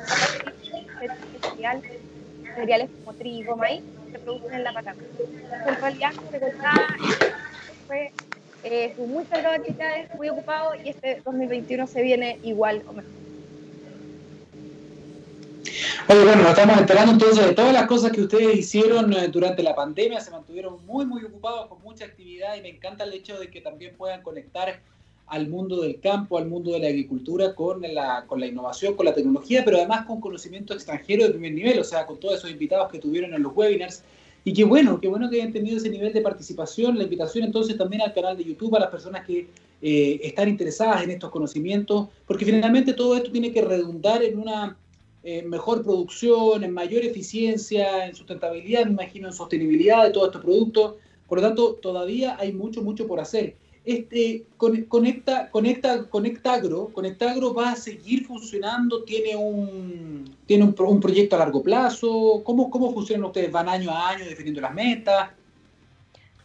materiales 2.48 2.90
como 3.04 3.16
trigo, 3.16 3.56
maíz, 3.56 3.82
que 4.06 4.12
se 4.12 4.18
producen 4.18 4.54
en 4.54 4.64
la 4.64 4.72
Patagonia. 4.72 5.08
En 5.66 5.76
realidad, 5.80 6.12
se 6.30 6.38
fue 6.40 6.52
eh, 8.84 8.94
muy 8.98 9.24
cargado 9.24 9.54
de 9.54 9.60
actividades, 9.60 10.14
muy 10.14 10.28
ocupado 10.28 10.74
y 10.84 10.90
este 10.90 11.20
2021 11.24 11.86
se 11.86 12.02
viene 12.02 12.38
igual 12.42 12.82
o 12.86 12.92
mejor. 12.92 13.10
Oye, 16.08 16.24
bueno, 16.24 16.42
nos 16.42 16.50
estamos 16.52 16.78
enterando 16.78 17.12
entonces 17.12 17.46
de 17.46 17.54
todas 17.54 17.72
las 17.72 17.86
cosas 17.86 18.12
que 18.12 18.22
ustedes 18.22 18.56
hicieron 18.56 19.12
eh, 19.12 19.28
durante 19.28 19.62
la 19.62 19.74
pandemia, 19.74 20.20
se 20.20 20.30
mantuvieron 20.30 20.84
muy, 20.86 21.04
muy 21.04 21.22
ocupados 21.24 21.66
con 21.66 21.82
mucha 21.82 22.06
actividad 22.06 22.56
y 22.56 22.62
me 22.62 22.70
encanta 22.70 23.04
el 23.04 23.12
hecho 23.12 23.38
de 23.38 23.50
que 23.50 23.60
también 23.60 23.94
puedan 23.96 24.22
conectar 24.22 24.80
al 25.26 25.48
mundo 25.48 25.82
del 25.82 26.00
campo, 26.00 26.38
al 26.38 26.46
mundo 26.46 26.72
de 26.72 26.78
la 26.78 26.88
agricultura 26.88 27.54
con 27.54 27.82
la, 27.82 28.24
con 28.26 28.40
la 28.40 28.46
innovación, 28.46 28.94
con 28.94 29.04
la 29.04 29.14
tecnología, 29.14 29.62
pero 29.64 29.76
además 29.76 30.06
con 30.06 30.20
conocimiento 30.20 30.72
extranjero 30.72 31.24
de 31.24 31.30
primer 31.30 31.52
nivel, 31.52 31.78
o 31.78 31.84
sea, 31.84 32.06
con 32.06 32.18
todos 32.18 32.36
esos 32.36 32.50
invitados 32.50 32.90
que 32.90 32.98
tuvieron 32.98 33.34
en 33.34 33.42
los 33.42 33.54
webinars 33.54 34.02
y 34.44 34.52
qué 34.52 34.64
bueno, 34.64 35.00
qué 35.00 35.08
bueno 35.08 35.28
que 35.28 35.36
hayan 35.36 35.52
tenido 35.52 35.76
ese 35.76 35.90
nivel 35.90 36.12
de 36.12 36.20
participación. 36.20 36.96
La 36.96 37.04
invitación 37.04 37.44
entonces 37.44 37.76
también 37.76 38.02
al 38.02 38.14
canal 38.14 38.36
de 38.36 38.44
YouTube, 38.44 38.74
a 38.76 38.80
las 38.80 38.90
personas 38.90 39.26
que 39.26 39.48
eh, 39.82 40.20
están 40.22 40.48
interesadas 40.48 41.02
en 41.02 41.10
estos 41.10 41.30
conocimientos, 41.30 42.08
porque 42.26 42.44
finalmente 42.44 42.94
todo 42.94 43.16
esto 43.16 43.30
tiene 43.30 43.52
que 43.52 43.62
redundar 43.62 44.22
en 44.22 44.38
una 44.38 44.76
eh, 45.22 45.42
mejor 45.42 45.82
producción, 45.82 46.64
en 46.64 46.72
mayor 46.72 47.04
eficiencia, 47.04 48.06
en 48.06 48.14
sustentabilidad, 48.14 48.84
me 48.86 48.92
imagino, 48.92 49.28
en 49.28 49.34
sostenibilidad 49.34 50.04
de 50.04 50.10
todos 50.10 50.28
estos 50.28 50.42
productos. 50.42 50.94
Por 51.28 51.38
lo 51.38 51.46
tanto, 51.46 51.74
todavía 51.74 52.36
hay 52.38 52.52
mucho, 52.52 52.82
mucho 52.82 53.06
por 53.06 53.20
hacer 53.20 53.56
este, 53.88 54.44
conecta, 54.58 55.48
conecta, 55.50 56.10
Conectagro, 56.10 56.90
Conectagro 56.92 57.54
va 57.54 57.70
a 57.70 57.76
seguir 57.76 58.26
funcionando, 58.26 59.02
tiene 59.04 59.34
un, 59.34 60.36
tiene 60.44 60.64
un, 60.64 61.00
proyecto 61.00 61.36
a 61.36 61.38
largo 61.38 61.62
plazo, 61.62 62.42
¿Cómo, 62.44 62.68
¿cómo 62.68 62.92
funcionan 62.92 63.24
ustedes? 63.24 63.50
¿Van 63.50 63.66
año 63.66 63.90
a 63.90 64.10
año 64.10 64.26
definiendo 64.26 64.60
las 64.60 64.74
metas? 64.74 65.30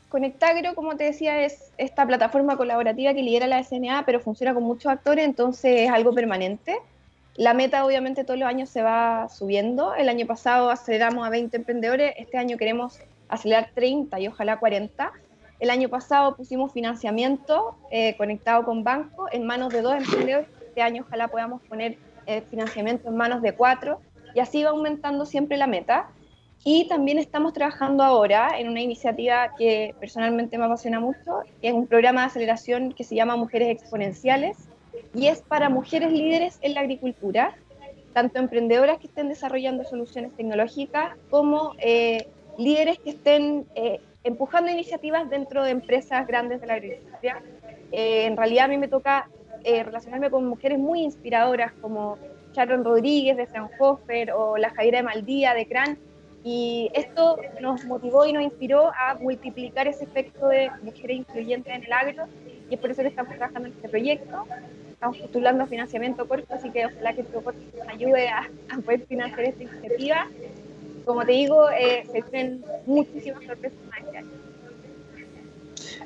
Conectagro, 0.07 0.73
como 0.73 0.95
te 0.95 1.03
decía, 1.03 1.43
es 1.43 1.73
esta 1.77 2.07
plataforma 2.07 2.55
colaborativa 2.55 3.13
que 3.13 3.21
lidera 3.21 3.47
la 3.47 3.61
SNA, 3.61 4.05
pero 4.05 4.21
funciona 4.21 4.53
con 4.53 4.63
muchos 4.63 4.89
actores, 4.89 5.25
entonces 5.25 5.81
es 5.81 5.89
algo 5.89 6.13
permanente. 6.13 6.77
La 7.35 7.53
meta 7.53 7.85
obviamente 7.85 8.23
todos 8.23 8.39
los 8.39 8.47
años 8.47 8.69
se 8.69 8.83
va 8.83 9.27
subiendo. 9.27 9.95
El 9.95 10.07
año 10.07 10.25
pasado 10.27 10.69
aceleramos 10.69 11.27
a 11.27 11.29
20 11.29 11.57
emprendedores, 11.57 12.13
este 12.17 12.37
año 12.37 12.57
queremos 12.57 12.99
acelerar 13.27 13.71
30 13.73 14.17
y 14.21 14.27
ojalá 14.27 14.59
40 14.59 15.11
el 15.63 15.69
año 15.69 15.87
pasado 15.87 16.35
pusimos 16.35 16.73
financiamiento 16.73 17.77
eh, 17.89 18.17
conectado 18.17 18.65
con 18.65 18.83
banco 18.83 19.27
en 19.31 19.45
manos 19.45 19.71
de 19.71 19.81
dos 19.81 19.95
emprendedores. 19.95 20.49
Este 20.61 20.81
año 20.81 21.05
ojalá 21.07 21.29
podamos 21.29 21.61
poner 21.61 21.97
eh, 22.25 22.41
financiamiento 22.49 23.07
en 23.07 23.15
manos 23.15 23.41
de 23.41 23.53
cuatro 23.53 24.01
y 24.35 24.41
así 24.41 24.61
va 24.61 24.71
aumentando 24.71 25.25
siempre 25.25 25.55
la 25.55 25.65
meta. 25.65 26.09
Y 26.65 26.89
también 26.89 27.17
estamos 27.17 27.53
trabajando 27.53 28.03
ahora 28.03 28.59
en 28.59 28.67
una 28.67 28.81
iniciativa 28.81 29.55
que 29.57 29.95
personalmente 30.01 30.57
me 30.57 30.65
apasiona 30.65 30.99
mucho, 30.99 31.43
que 31.61 31.69
es 31.69 31.73
un 31.73 31.87
programa 31.87 32.21
de 32.21 32.27
aceleración 32.27 32.91
que 32.91 33.05
se 33.05 33.15
llama 33.15 33.37
Mujeres 33.37 33.69
Exponenciales 33.69 34.57
y 35.15 35.27
es 35.27 35.41
para 35.43 35.69
mujeres 35.69 36.11
líderes 36.11 36.59
en 36.61 36.73
la 36.73 36.81
agricultura, 36.81 37.55
tanto 38.11 38.37
emprendedoras 38.37 38.99
que 38.99 39.07
estén 39.07 39.29
desarrollando 39.29 39.85
soluciones 39.85 40.35
tecnológicas 40.35 41.15
como 41.29 41.73
eh, 41.77 42.27
líderes 42.57 42.99
que 42.99 43.11
estén 43.11 43.65
empujando 44.23 44.71
iniciativas 44.71 45.29
dentro 45.29 45.63
de 45.63 45.71
empresas 45.71 46.25
grandes 46.27 46.61
de 46.61 46.67
la 46.67 46.73
agricultura. 46.75 47.41
Eh, 47.91 48.25
en 48.25 48.37
realidad 48.37 48.65
a 48.65 48.67
mí 48.69 48.77
me 48.77 48.87
toca 48.87 49.29
eh, 49.63 49.83
relacionarme 49.83 50.29
con 50.29 50.45
mujeres 50.45 50.79
muy 50.79 51.01
inspiradoras 51.01 51.73
como 51.81 52.17
Sharon 52.53 52.83
Rodríguez 52.83 53.37
de 53.37 53.47
Fraunhofer 53.47 54.31
o 54.31 54.57
la 54.57 54.69
Jaira 54.71 54.99
de 54.99 55.03
Maldía 55.03 55.53
de 55.53 55.67
CRAN. 55.67 55.97
Y 56.45 56.89
esto 56.93 57.37
nos 57.61 57.85
motivó 57.85 58.25
y 58.25 58.33
nos 58.33 58.43
inspiró 58.43 58.91
a 58.93 59.15
multiplicar 59.15 59.87
ese 59.87 60.03
efecto 60.03 60.49
de 60.49 60.69
mujeres 60.81 61.17
influyentes 61.17 61.73
en 61.73 61.83
el 61.85 61.93
agro 61.93 62.25
y 62.69 62.73
es 62.73 62.79
por 62.81 62.91
eso 62.91 63.01
que 63.01 63.07
estamos 63.07 63.35
trabajando 63.35 63.69
en 63.69 63.75
este 63.75 63.87
proyecto. 63.87 64.45
Estamos 64.91 65.17
postulando 65.19 65.67
financiamiento 65.67 66.27
corto, 66.27 66.53
así 66.53 66.69
que 66.69 66.85
ojalá 66.85 67.13
que 67.13 67.21
este 67.21 67.33
nos 67.33 67.87
ayude 67.87 68.27
a, 68.27 68.49
a 68.69 68.77
poder 68.81 69.05
financiar 69.05 69.41
esta 69.41 69.63
iniciativa 69.63 70.27
como 71.05 71.25
te 71.25 71.31
digo, 71.31 71.69
eh, 71.69 72.03
se 72.11 72.21
tienen 72.23 72.63
muchísimas 72.85 73.43
sorpresas. 73.45 73.79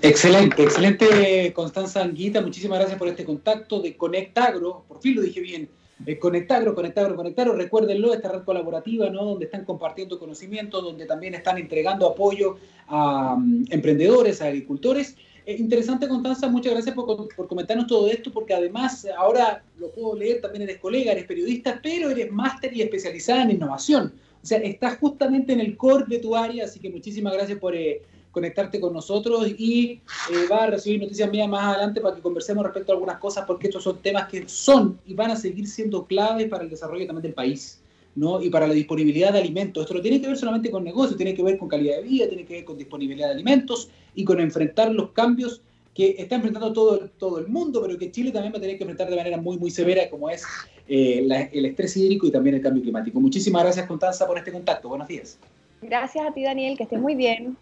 Excelente, 0.02 0.62
excelente 0.62 1.52
Constanza 1.54 2.04
Anguita, 2.04 2.42
muchísimas 2.42 2.78
gracias 2.80 3.00
por 3.00 3.08
este 3.08 3.26
contacto 3.26 3.82
de 3.82 3.98
Conectagro, 3.98 4.86
por 4.88 5.02
fin 5.02 5.16
lo 5.16 5.22
dije 5.24 5.42
bien, 5.42 5.70
eh, 6.06 6.20
Conectagro, 6.20 6.76
Conectagro, 6.76 7.16
Conectagro, 7.16 7.54
recuérdenlo, 7.54 8.14
esta 8.14 8.32
red 8.32 8.44
colaborativa, 8.44 9.10
¿no? 9.10 9.26
Donde 9.26 9.46
están 9.46 9.66
compartiendo 9.66 10.20
conocimiento, 10.20 10.82
donde 10.82 11.06
también 11.06 11.34
están 11.34 11.58
entregando 11.58 12.08
apoyo 12.08 12.58
a 12.88 13.34
um, 13.34 13.66
emprendedores, 13.70 14.42
a 14.42 14.46
agricultores. 14.46 15.16
Eh, 15.48 15.56
interesante, 15.58 16.08
Constanza, 16.08 16.48
muchas 16.50 16.74
gracias 16.74 16.94
por, 16.94 17.28
por, 17.36 17.48
comentarnos 17.48 17.88
todo 17.88 18.08
esto, 18.08 18.32
porque 18.32 18.54
además 18.54 19.08
ahora 19.18 19.64
lo 19.80 19.90
puedo 19.90 20.16
leer, 20.16 20.40
también 20.42 20.64
eres 20.64 20.78
colega, 20.78 21.14
eres 21.14 21.26
periodista, 21.26 21.80
pero 21.82 22.12
eres 22.12 22.32
máster 22.32 22.76
y 22.76 22.84
especializada 22.84 23.42
en 23.42 23.52
innovación. 23.52 24.14
O 24.48 24.50
sea, 24.50 24.60
estás 24.60 24.98
justamente 25.00 25.52
en 25.52 25.60
el 25.60 25.76
core 25.76 26.06
de 26.08 26.20
tu 26.20 26.34
área, 26.34 26.64
así 26.64 26.80
que 26.80 26.90
muchísimas 26.90 27.34
gracias 27.34 27.60
por 27.60 27.76
eh, 27.76 28.02
conectarte 28.32 28.80
con 28.80 28.94
nosotros 28.94 29.46
y 29.58 30.00
eh, 30.32 30.48
va 30.50 30.64
a 30.64 30.68
recibir 30.68 31.02
noticias 31.02 31.30
mías 31.30 31.50
más 31.50 31.76
adelante 31.76 32.00
para 32.00 32.16
que 32.16 32.22
conversemos 32.22 32.64
respecto 32.64 32.94
a 32.94 32.96
algunas 32.96 33.18
cosas, 33.18 33.44
porque 33.46 33.68
estos 33.68 33.84
son 33.84 33.98
temas 33.98 34.30
que 34.30 34.48
son 34.48 34.98
y 35.06 35.16
van 35.16 35.32
a 35.32 35.36
seguir 35.36 35.68
siendo 35.68 36.06
claves 36.06 36.48
para 36.48 36.64
el 36.64 36.70
desarrollo 36.70 37.06
también 37.06 37.24
del 37.24 37.34
país. 37.34 37.82
¿no? 38.16 38.42
y 38.42 38.50
para 38.50 38.68
la 38.68 38.74
disponibilidad 38.74 39.34
de 39.34 39.40
alimentos. 39.40 39.84
Esto 39.84 39.94
no 39.94 40.02
tiene 40.02 40.20
que 40.22 40.28
ver 40.28 40.38
solamente 40.38 40.72
con 40.72 40.84
negocios, 40.84 41.18
tiene 41.18 41.36
que 41.36 41.44
ver 41.44 41.60
con 41.60 41.68
calidad 41.68 41.98
de 41.98 42.04
vida, 42.04 42.28
tiene 42.28 42.46
que 42.46 42.54
ver 42.56 42.66
con 42.66 42.78
disponibilidad 42.78 43.28
de 43.28 43.34
alimentos 43.34 43.90
y 44.16 44.24
con 44.24 44.40
enfrentar 44.40 44.92
los 44.92 45.12
cambios 45.12 45.62
que 45.98 46.14
está 46.20 46.36
enfrentando 46.36 46.72
todo, 46.72 47.10
todo 47.18 47.40
el 47.40 47.48
mundo, 47.48 47.82
pero 47.82 47.98
que 47.98 48.12
Chile 48.12 48.32
también 48.32 48.54
va 48.54 48.60
a 48.60 48.62
tener 48.62 48.78
que 48.78 48.84
enfrentar 48.84 49.10
de 49.10 49.16
manera 49.16 49.38
muy, 49.38 49.58
muy 49.58 49.72
severa, 49.72 50.08
como 50.12 50.30
es 50.30 50.46
eh, 50.88 51.28
el 51.52 51.66
estrés 51.66 51.98
hídrico 51.98 52.28
y 52.28 52.32
también 52.32 52.56
el 52.56 52.62
cambio 52.62 52.84
climático. 52.84 53.20
Muchísimas 53.20 53.64
gracias, 53.64 53.88
Constanza, 53.88 54.28
por 54.28 54.38
este 54.38 54.52
contacto. 54.52 54.90
Buenos 54.90 55.08
días. 55.08 55.40
Gracias 55.82 56.24
a 56.24 56.32
ti, 56.32 56.44
Daniel, 56.44 56.78
que 56.78 56.84
estés 56.84 57.00
muy 57.00 57.16
bien. 57.16 57.58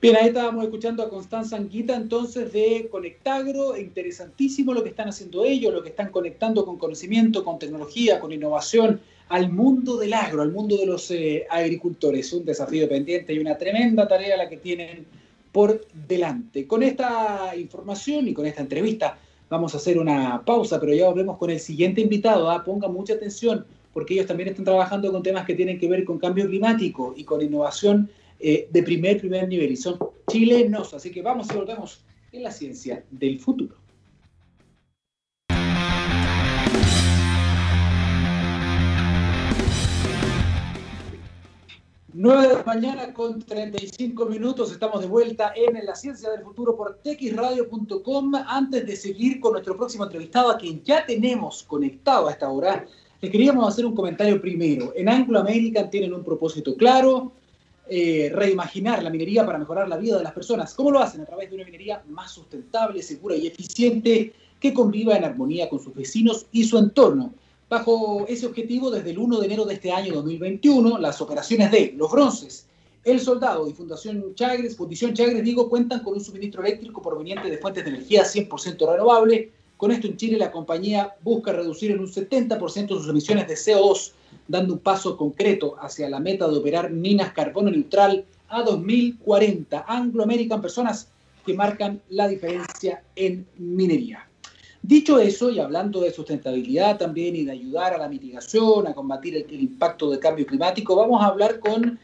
Bien, 0.00 0.14
ahí 0.14 0.28
estábamos 0.28 0.62
escuchando 0.62 1.02
a 1.02 1.10
Constanza 1.10 1.56
Anguita 1.56 1.96
entonces 1.96 2.52
de 2.52 2.86
Conectagro, 2.88 3.76
interesantísimo 3.76 4.72
lo 4.72 4.84
que 4.84 4.90
están 4.90 5.08
haciendo 5.08 5.44
ellos, 5.44 5.74
lo 5.74 5.82
que 5.82 5.88
están 5.88 6.12
conectando 6.12 6.64
con 6.64 6.78
conocimiento, 6.78 7.42
con 7.42 7.58
tecnología, 7.58 8.20
con 8.20 8.30
innovación 8.30 9.00
al 9.28 9.50
mundo 9.50 9.96
del 9.96 10.14
agro, 10.14 10.42
al 10.42 10.52
mundo 10.52 10.76
de 10.76 10.86
los 10.86 11.10
eh, 11.10 11.46
agricultores. 11.50 12.32
Un 12.32 12.44
desafío 12.44 12.88
pendiente 12.88 13.32
y 13.32 13.38
una 13.38 13.56
tremenda 13.58 14.08
tarea 14.08 14.36
la 14.36 14.48
que 14.48 14.56
tienen 14.56 15.06
por 15.52 15.86
delante. 16.06 16.66
Con 16.66 16.82
esta 16.82 17.54
información 17.56 18.28
y 18.28 18.34
con 18.34 18.46
esta 18.46 18.62
entrevista 18.62 19.18
vamos 19.48 19.74
a 19.74 19.78
hacer 19.78 19.98
una 19.98 20.42
pausa, 20.44 20.80
pero 20.80 20.94
ya 20.94 21.08
volvemos 21.08 21.38
con 21.38 21.50
el 21.50 21.60
siguiente 21.60 22.00
invitado. 22.00 22.50
¿ah? 22.50 22.64
Ponga 22.64 22.88
mucha 22.88 23.14
atención 23.14 23.64
porque 23.92 24.14
ellos 24.14 24.26
también 24.26 24.50
están 24.50 24.64
trabajando 24.64 25.10
con 25.10 25.22
temas 25.22 25.46
que 25.46 25.54
tienen 25.54 25.78
que 25.78 25.88
ver 25.88 26.04
con 26.04 26.18
cambio 26.18 26.46
climático 26.46 27.14
y 27.16 27.24
con 27.24 27.42
innovación 27.42 28.10
eh, 28.38 28.68
de 28.70 28.82
primer, 28.82 29.18
primer 29.18 29.48
nivel 29.48 29.72
y 29.72 29.76
son 29.76 29.98
chilenos. 30.30 30.94
Así 30.94 31.10
que 31.10 31.22
vamos 31.22 31.48
y 31.50 31.56
volvemos 31.56 32.00
en 32.32 32.42
la 32.42 32.50
ciencia 32.50 33.02
del 33.10 33.40
futuro. 33.40 33.74
9 42.20 42.48
de 42.48 42.54
la 42.54 42.64
mañana 42.64 43.14
con 43.14 43.40
35 43.40 44.26
minutos. 44.26 44.72
Estamos 44.72 45.02
de 45.02 45.06
vuelta 45.06 45.52
en 45.54 45.86
La 45.86 45.94
Ciencia 45.94 46.28
del 46.30 46.42
Futuro 46.42 46.76
por 46.76 46.96
texradio.com. 46.96 48.34
Antes 48.44 48.84
de 48.84 48.96
seguir 48.96 49.38
con 49.38 49.52
nuestro 49.52 49.76
próximo 49.76 50.02
entrevistado, 50.02 50.50
a 50.50 50.58
quien 50.58 50.82
ya 50.82 51.06
tenemos 51.06 51.62
conectado 51.62 52.26
a 52.26 52.32
esta 52.32 52.50
hora, 52.50 52.84
les 53.20 53.30
queríamos 53.30 53.68
hacer 53.68 53.86
un 53.86 53.94
comentario 53.94 54.40
primero. 54.40 54.92
En 54.96 55.08
Anglo 55.08 55.38
American 55.38 55.90
tienen 55.90 56.12
un 56.12 56.24
propósito 56.24 56.74
claro, 56.74 57.30
eh, 57.88 58.32
reimaginar 58.34 59.00
la 59.00 59.10
minería 59.10 59.46
para 59.46 59.58
mejorar 59.58 59.88
la 59.88 59.96
vida 59.96 60.18
de 60.18 60.24
las 60.24 60.32
personas. 60.32 60.74
¿Cómo 60.74 60.90
lo 60.90 60.98
hacen? 60.98 61.20
A 61.20 61.24
través 61.24 61.50
de 61.50 61.54
una 61.54 61.66
minería 61.66 62.02
más 62.08 62.32
sustentable, 62.32 63.00
segura 63.00 63.36
y 63.36 63.46
eficiente 63.46 64.32
que 64.58 64.74
conviva 64.74 65.16
en 65.16 65.22
armonía 65.22 65.68
con 65.68 65.78
sus 65.78 65.94
vecinos 65.94 66.46
y 66.50 66.64
su 66.64 66.78
entorno. 66.78 67.32
Bajo 67.68 68.24
ese 68.28 68.46
objetivo, 68.46 68.90
desde 68.90 69.10
el 69.10 69.18
1 69.18 69.40
de 69.40 69.46
enero 69.46 69.66
de 69.66 69.74
este 69.74 69.92
año 69.92 70.14
2021, 70.14 70.96
las 70.96 71.20
operaciones 71.20 71.70
de 71.70 71.92
Los 71.98 72.10
Bronces, 72.10 72.66
El 73.04 73.20
Soldado 73.20 73.68
y 73.68 73.74
Fundación 73.74 74.34
Chagres, 74.34 74.74
Fundición 74.74 75.12
Chagres, 75.12 75.44
digo, 75.44 75.68
cuentan 75.68 76.02
con 76.02 76.14
un 76.14 76.24
suministro 76.24 76.62
eléctrico 76.62 77.02
proveniente 77.02 77.50
de 77.50 77.58
fuentes 77.58 77.84
de 77.84 77.90
energía 77.90 78.24
100% 78.24 78.90
renovable. 78.90 79.52
Con 79.76 79.92
esto 79.92 80.06
en 80.06 80.16
Chile 80.16 80.38
la 80.38 80.50
compañía 80.50 81.14
busca 81.22 81.52
reducir 81.52 81.90
en 81.90 82.00
un 82.00 82.06
70% 82.06 82.88
sus 82.88 83.08
emisiones 83.08 83.46
de 83.46 83.54
CO2 83.54 84.12
dando 84.48 84.72
un 84.72 84.80
paso 84.80 85.18
concreto 85.18 85.76
hacia 85.78 86.08
la 86.08 86.20
meta 86.20 86.48
de 86.48 86.56
operar 86.56 86.90
minas 86.90 87.34
carbono 87.34 87.70
neutral 87.70 88.24
a 88.48 88.62
2040. 88.62 89.84
Anglo 89.86 90.22
American, 90.22 90.62
personas 90.62 91.08
que 91.44 91.52
marcan 91.52 92.00
la 92.08 92.28
diferencia 92.28 93.02
en 93.14 93.46
minería. 93.58 94.26
Dicho 94.88 95.18
eso, 95.18 95.50
y 95.50 95.58
hablando 95.58 96.00
de 96.00 96.10
sustentabilidad 96.10 96.96
también 96.96 97.36
y 97.36 97.44
de 97.44 97.52
ayudar 97.52 97.92
a 97.92 97.98
la 97.98 98.08
mitigación, 98.08 98.86
a 98.86 98.94
combatir 98.94 99.36
el, 99.36 99.60
impacto 99.60 100.08
del 100.08 100.18
cambio 100.18 100.46
climático, 100.46 100.96
vamos 100.96 101.20
a 101.20 101.26
hablar 101.26 101.60
con 101.60 102.00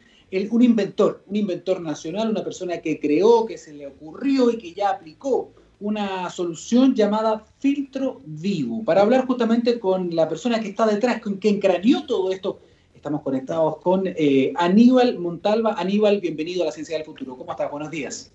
un 0.50 0.62
inventor, 0.62 1.24
un 1.26 1.34
inventor 1.34 1.80
nacional, 1.80 2.28
una 2.28 2.44
persona 2.44 2.82
que 2.82 3.00
creó, 3.00 3.46
que 3.46 3.56
se 3.56 3.72
le 3.72 3.86
ocurrió 3.86 4.50
y 4.50 4.58
que 4.58 4.74
ya 4.74 4.90
aplicó 4.90 5.52
una 5.80 6.28
solución 6.28 6.94
llamada 6.94 7.46
filtro 7.58 8.20
vivo. 8.26 8.84
Para 8.84 9.00
hablar 9.00 9.26
justamente 9.26 9.80
con 9.80 10.14
la 10.14 10.28
persona 10.28 10.60
que 10.60 10.68
está 10.68 10.86
detrás, 10.86 11.22
con 11.22 11.38
quien 11.38 11.60
craneó 11.60 12.04
todo 12.04 12.32
esto, 12.32 12.60
estamos 12.94 13.22
conectados 13.22 13.78
con 13.78 14.02
eh, 14.06 14.52
Aníbal 14.56 15.18
Montalva. 15.18 15.72
Aníbal, 15.78 16.20
bienvenido 16.20 16.64
a 16.64 16.66
la 16.66 16.72
Ciencia 16.72 16.98
del 16.98 17.06
Futuro. 17.06 17.34
¿Cómo 17.38 17.50
estás? 17.50 17.70
Buenos 17.70 17.90
días. 17.90 18.30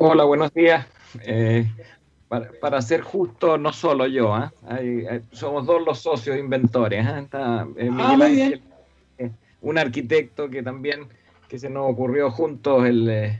Hola, 0.00 0.24
buenos 0.24 0.52
días. 0.52 0.84
Eh, 1.24 1.64
para, 2.60 2.82
ser 2.82 3.00
justo, 3.00 3.58
no 3.58 3.72
solo 3.72 4.06
yo, 4.06 4.34
¿ah? 4.34 4.52
somos 5.32 5.66
dos 5.66 5.84
los 5.84 5.98
socios 6.00 6.38
inventores. 6.38 7.06
¿ah? 7.06 7.20
Está, 7.20 7.66
eh, 7.76 7.90
ah, 7.92 8.16
Miguel 8.16 8.62
un 9.64 9.78
arquitecto 9.78 10.48
que 10.48 10.62
también 10.62 11.08
que 11.48 11.58
se 11.58 11.70
nos 11.70 11.90
ocurrió 11.90 12.30
juntos 12.30 12.86
el 12.86 13.38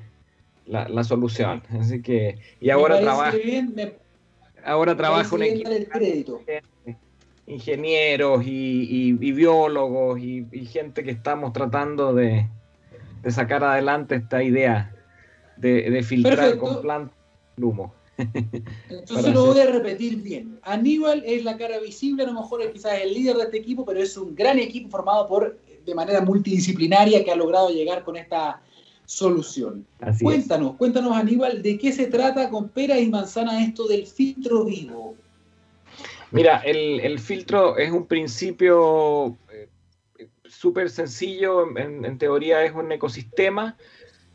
la, 0.67 1.05
solución. 1.05 1.63
Así 1.79 2.01
que, 2.01 2.39
y 2.61 2.71
ahora 2.71 3.01
trabaja. 3.01 3.37
ahora 4.65 4.97
trabaja 4.97 5.35
un 5.35 5.43
equipo 5.43 6.41
ingenieros 7.47 8.43
y, 8.47 9.13
biólogos 9.13 10.19
y, 10.19 10.47
gente 10.67 11.05
que 11.05 11.11
estamos 11.11 11.53
tratando 11.53 12.15
de, 12.15 12.49
sacar 13.29 13.63
adelante 13.63 14.15
esta 14.15 14.43
idea 14.43 14.95
de, 15.59 16.03
filtrar 16.03 16.57
con 16.57 16.81
plantas 16.81 17.15
humo. 17.59 17.95
Entonces 18.89 19.35
lo 19.35 19.47
voy 19.47 19.61
a 19.61 19.67
repetir 19.67 20.17
bien. 20.17 20.59
Aníbal 20.63 21.23
es 21.27 21.45
la 21.45 21.57
cara 21.57 21.79
visible, 21.79 22.25
a 22.25 22.27
lo 22.27 22.35
mejor 22.35 22.63
es 22.63 22.73
quizás 22.73 23.01
el 23.01 23.15
líder 23.15 23.37
de 23.37 23.43
este 23.45 23.59
equipo, 23.59 23.85
pero 23.85 24.01
es 24.01 24.17
un 24.17 24.35
gran 24.35 24.59
equipo 24.59 24.89
formado 24.89 25.27
por 25.27 25.59
de 25.85 25.95
manera 25.95 26.21
multidisciplinaria 26.21 27.25
que 27.25 27.31
ha 27.31 27.37
logrado 27.37 27.71
llegar 27.71 28.05
con 28.05 28.17
esta 28.17 28.63
solución. 29.05 29.87
cuéntanos, 30.21 30.77
cuéntanos 30.77 31.15
Aníbal, 31.15 31.63
¿de 31.63 31.79
qué 31.79 31.93
se 31.93 32.07
trata 32.07 32.49
con 32.49 32.69
pera 32.69 32.99
y 32.99 33.09
manzana 33.09 33.63
esto 33.63 33.87
del 33.87 34.07
filtro 34.07 34.65
vivo? 34.65 35.15
Mira, 36.31 36.59
el, 36.65 37.19
filtro 37.21 37.77
es 37.77 37.93
un 37.93 38.07
principio 38.07 39.37
eh, 39.53 39.69
súper 40.45 40.91
sencillo, 40.91 41.77
en, 41.77 42.19
teoría 42.19 42.65
es 42.65 42.73
un 42.75 42.91
ecosistema. 42.91 43.77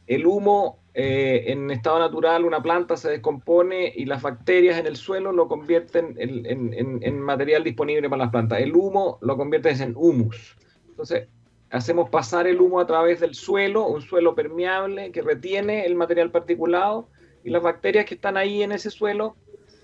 El 0.10 0.26
humo 0.26 0.80
eh, 0.95 1.43
en 1.52 1.69
estado 1.69 2.00
natural, 2.00 2.43
una 2.43 2.63
planta 2.63 2.98
se 2.98 3.12
descompone 3.12 3.93
y 3.95 4.06
las 4.06 4.24
bacterias 4.24 4.80
en 4.80 4.88
el 4.88 4.95
suelo 4.95 5.32
lo 5.32 5.48
convierten 5.48 6.15
en, 6.17 7.19
material 7.19 7.63
disponible 7.63 8.10
para 8.10 8.24
las 8.24 8.32
plantas. 8.32 8.60
El 8.60 8.76
humo 8.76 9.19
lo 9.22 9.38
conviertes 9.38 9.80
en 9.82 9.93
humus. 9.95 10.58
Entonces, 10.89 11.28
hacemos 11.69 12.10
pasar 12.10 12.48
el 12.48 12.60
humo 12.60 12.80
a 12.80 12.88
través 12.88 13.19
del 13.19 13.36
suelo, 13.36 13.86
un 13.86 14.02
suelo 14.02 14.34
permeable 14.34 15.12
que 15.12 15.22
retiene 15.22 15.86
el 15.86 15.93
material 15.93 16.32
particulado 16.32 17.08
y 17.43 17.52
las 17.52 17.62
bacterias 17.62 18.06
que 18.06 18.15
están 18.15 18.36
ahí 18.36 18.63
en 18.63 18.72
ese 18.72 18.89
suelo 18.89 19.36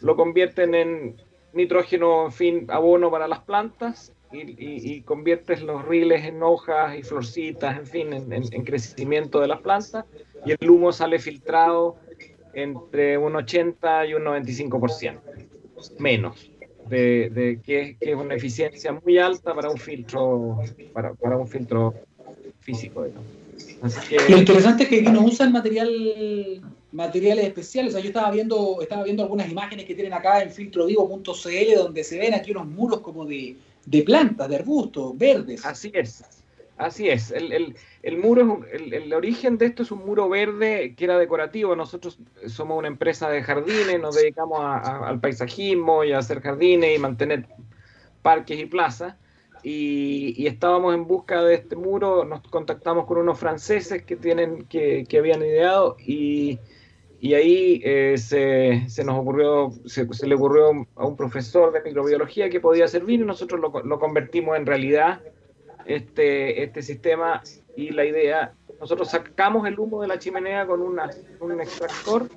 lo 0.02 0.16
convierten 0.16 0.74
en 0.74 1.22
nitrógeno, 1.54 2.26
en 2.26 2.32
fin, 2.32 2.66
abono 2.70 3.12
para 3.12 3.28
las 3.28 3.42
plantas 3.42 4.12
y, 4.32 5.02
conviertes 5.02 5.62
los 5.62 5.86
riles 5.86 6.26
en 6.26 6.42
hojas 6.44 6.98
y 6.98 7.04
florcitas, 7.04 7.78
en 7.78 7.88
fin, 7.88 8.14
en, 8.14 8.64
crecimiento 8.64 9.40
de 9.40 9.48
las 9.48 9.62
plantas 9.62 10.06
y 10.46 10.52
el 10.52 10.70
humo 10.70 10.92
sale 10.92 11.20
filtrado 11.20 11.98
entre 12.54 13.18
un 13.18 13.36
80 13.36 14.08
y 14.08 14.14
un 14.14 14.24
95%, 14.24 15.20
menos 16.00 16.52
de, 16.90 17.60
que, 17.64 17.98
es 18.00 18.16
una 18.16 18.36
eficiencia 18.36 18.92
muy 18.92 19.18
alta 19.18 19.54
para 19.54 19.70
un 19.70 19.78
filtro, 19.78 20.60
para, 20.94 21.38
un 21.38 21.48
filtro 21.48 21.94
físico. 22.60 23.06
Lo 24.30 24.38
interesante 24.38 24.84
es 24.84 24.90
que 24.90 25.00
aquí 25.02 25.10
no 25.10 25.24
usan 25.24 25.52
material, 25.52 26.62
materiales 26.92 27.46
especiales. 27.46 27.94
yo 27.94 28.00
estaba 28.00 28.32
viendo, 28.32 28.82
estaba 28.82 29.04
viendo 29.04 29.24
algunas 29.24 29.50
imágenes 29.50 29.86
que 29.86 29.96
tienen 29.96 30.14
acá 30.14 30.42
en 30.42 30.52
filtrovivo.cl 30.52 31.76
donde 31.76 32.04
se 32.04 32.20
ven 32.20 32.34
aquí 32.34 32.52
unos 32.52 32.68
muros 32.68 33.00
como 33.02 33.26
de, 33.26 33.56
de 33.86 34.04
plantas, 34.04 34.50
de 34.50 34.56
arbustos, 34.58 35.17
verdes. 35.17 35.65
Así 35.65 35.91
es. 35.93 36.24
Así 36.78 37.08
es, 37.08 37.32
el, 37.32 37.74
el, 38.04 38.17
muro, 38.17 38.65
el, 38.69 38.93
el, 38.93 39.13
origen 39.13 39.58
de 39.58 39.67
esto 39.67 39.84
es 39.84 39.91
un 39.91 40.06
muro 40.06 40.28
verde 40.28 40.93
que 40.98 41.06
era 41.06 41.17
decorativo. 41.17 41.74
Nosotros 41.74 42.19
somos 42.48 42.78
una 42.78 42.89
empresa 42.89 43.30
de 43.30 43.41
jardines, 43.43 43.98
nos 44.02 44.15
dedicamos 44.15 44.60
al 44.62 45.21
paisajismo 45.21 46.04
y 46.04 46.12
a 46.12 46.17
hacer 46.17 46.41
jardines 46.41 46.93
y 46.93 47.00
mantener 47.00 47.48
parques 48.21 48.60
y 48.60 48.65
plazas. 48.65 49.15
Y, 49.63 50.45
estábamos 50.45 50.93
en 50.93 51.08
busca 51.08 51.41
de 51.43 51.56
este 51.56 51.78
muro, 51.78 52.26
nos 52.26 52.41
contactamos 52.41 53.06
con 53.06 53.19
unos 53.19 53.39
franceses 53.39 54.04
que, 54.04 54.17
tienen, 54.17 54.65
que, 54.65 55.06
que 55.08 55.17
habían 55.17 55.41
ideado 55.41 55.95
y, 55.98 56.60
y 57.26 57.34
ahí 57.34 57.82
eh, 57.84 58.20
se, 58.20 58.88
se, 58.88 59.04
nos 59.04 59.18
ocurrió, 59.18 59.74
se, 59.88 60.06
le 60.28 60.36
ocurrió 60.36 60.86
a 60.96 61.08
un 61.08 61.16
profesor 61.16 61.74
de 61.74 61.82
microbiología 61.82 62.52
que 62.52 62.60
podía 62.60 62.88
servir 62.88 63.20
y 63.20 63.24
nosotros 63.24 63.60
lo, 63.60 63.82
lo 63.82 64.00
convertimos 64.00 64.56
en 64.56 64.68
realidad 64.68 65.22
este, 65.88 66.62
este 66.62 66.84
sistema. 66.84 67.42
Y 67.76 67.90
la 67.90 68.06
idea, 68.06 68.54
nosotros 68.80 69.10
sacamos 69.10 69.68
el 69.68 69.80
humo 69.80 70.04
de 70.04 70.08
la 70.08 70.20
chimenea 70.20 70.68
con 70.68 70.84
una, 70.84 71.10
un 71.40 71.60
extractor 71.60 72.30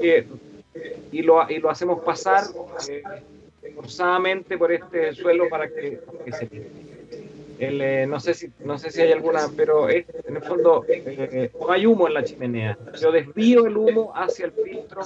y, 0.00 1.20
lo, 1.20 1.50
y 1.50 1.58
lo 1.58 1.68
hacemos 1.68 2.02
pasar 2.02 2.44
eh, 2.88 3.02
forzadamente 3.74 4.56
por 4.56 4.72
este 4.72 5.12
suelo 5.12 5.50
para 5.50 5.68
que, 5.68 6.00
se 6.30 6.48
eh, 7.64 8.06
no 8.06 8.18
sé 8.20 8.34
si 8.34 8.50
no 8.64 8.78
sé 8.78 8.90
si 8.90 9.00
hay 9.00 9.12
alguna 9.12 9.48
pero 9.56 9.88
en 9.88 10.04
el 10.36 10.42
fondo 10.42 10.84
eh, 10.88 11.50
hay 11.68 11.86
humo 11.86 12.08
en 12.08 12.14
la 12.14 12.24
chimenea. 12.24 12.78
Yo 13.00 13.12
desvío 13.12 13.66
el 13.66 13.76
humo 13.76 14.12
hacia 14.14 14.46
el 14.46 14.52
filtro 14.52 15.02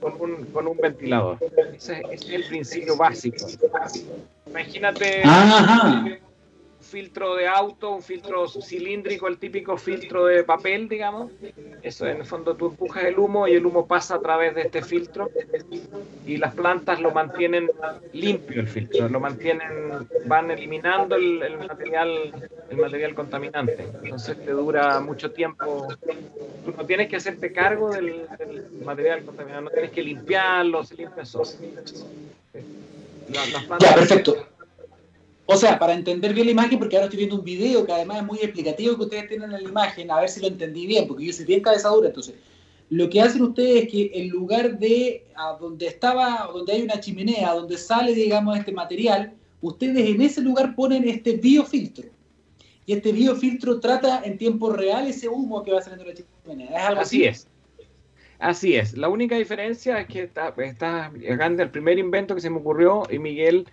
con 0.00 0.20
un, 0.20 0.44
con 0.46 0.66
un 0.66 0.76
ventilador. 0.76 1.38
Ese, 1.74 2.02
es 2.10 2.28
el 2.28 2.44
principio 2.44 2.96
básico. 2.96 3.46
Imagínate 4.46 5.22
filtro 6.94 7.34
de 7.34 7.48
auto, 7.48 7.90
un 7.90 8.02
filtro 8.02 8.46
cilíndrico, 8.46 9.26
el 9.26 9.38
típico 9.38 9.76
filtro 9.76 10.26
de 10.26 10.44
papel, 10.44 10.88
digamos. 10.88 11.32
Eso 11.82 12.06
en 12.06 12.18
el 12.18 12.24
fondo 12.24 12.54
tú 12.54 12.66
empujas 12.68 13.02
el 13.02 13.18
humo 13.18 13.48
y 13.48 13.54
el 13.54 13.66
humo 13.66 13.84
pasa 13.84 14.14
a 14.14 14.20
través 14.20 14.54
de 14.54 14.62
este 14.62 14.80
filtro 14.80 15.28
y 16.24 16.36
las 16.36 16.54
plantas 16.54 17.00
lo 17.00 17.10
mantienen 17.10 17.68
limpio 18.12 18.60
el 18.60 18.68
filtro, 18.68 19.08
lo 19.08 19.18
mantienen, 19.18 20.06
van 20.26 20.52
eliminando 20.52 21.16
el, 21.16 21.58
material, 21.58 22.32
el 22.70 22.76
material 22.76 23.12
contaminante. 23.16 23.88
Entonces 24.04 24.38
te 24.44 24.52
dura 24.52 25.00
mucho 25.00 25.32
tiempo. 25.32 25.88
Tú 26.64 26.74
no 26.76 26.86
tienes 26.86 27.08
que 27.08 27.16
hacerte 27.16 27.52
cargo 27.52 27.90
del, 27.90 28.28
material 28.84 29.24
contaminante, 29.24 29.64
no 29.64 29.70
tienes 29.70 29.90
que 29.90 30.02
limpiarlo, 30.04 30.84
se 30.84 30.94
limpia 30.94 31.24
solo. 31.24 31.50
ya, 33.30 33.94
perfecto. 33.96 34.53
O 35.46 35.56
sea, 35.56 35.78
para 35.78 35.92
entender 35.92 36.32
bien 36.32 36.46
la 36.46 36.52
imagen, 36.52 36.78
porque 36.78 36.96
ahora 36.96 37.06
estoy 37.06 37.18
viendo 37.18 37.36
un 37.36 37.44
video 37.44 37.84
que 37.84 37.92
además 37.92 38.18
es 38.18 38.24
muy 38.24 38.38
explicativo 38.38 38.96
que 38.96 39.02
ustedes 39.02 39.28
tienen 39.28 39.52
en 39.52 39.62
la 39.62 39.68
imagen, 39.68 40.10
a 40.10 40.20
ver 40.20 40.28
si 40.30 40.40
lo 40.40 40.46
entendí 40.46 40.86
bien, 40.86 41.06
porque 41.06 41.26
yo 41.26 41.32
soy 41.32 41.44
bien 41.44 41.60
cabezadura, 41.60 42.08
entonces, 42.08 42.34
lo 42.90 43.10
que 43.10 43.20
hacen 43.20 43.42
ustedes 43.42 43.84
es 43.84 43.90
que 43.90 44.10
en 44.14 44.28
lugar 44.28 44.78
de 44.78 45.24
donde 45.60 45.86
estaba, 45.86 46.48
donde 46.52 46.72
hay 46.72 46.82
una 46.82 47.00
chimenea, 47.00 47.52
donde 47.52 47.76
sale, 47.76 48.14
digamos, 48.14 48.58
este 48.58 48.72
material, 48.72 49.34
ustedes 49.60 50.08
en 50.08 50.20
ese 50.20 50.40
lugar 50.40 50.74
ponen 50.74 51.08
este 51.08 51.32
biofiltro. 51.32 52.08
Y 52.86 52.92
este 52.92 53.12
biofiltro 53.12 53.80
trata 53.80 54.22
en 54.24 54.36
tiempo 54.36 54.70
real 54.70 55.06
ese 55.06 55.28
humo 55.28 55.62
que 55.62 55.72
va 55.72 55.80
saliendo 55.80 56.04
de 56.04 56.10
la 56.10 56.26
chimenea. 56.44 56.78
¿Es 56.78 56.84
algo 56.84 57.00
así? 57.00 57.24
es. 57.24 57.48
Así 58.38 58.76
es. 58.76 58.94
La 58.94 59.08
única 59.08 59.36
diferencia 59.36 60.00
es 60.00 60.06
que 60.06 60.24
está, 60.24 60.54
está 60.58 61.10
el 61.16 61.70
primer 61.70 61.98
invento 61.98 62.34
que 62.34 62.42
se 62.42 62.50
me 62.50 62.58
ocurrió 62.58 63.04
y 63.10 63.18
Miguel 63.18 63.66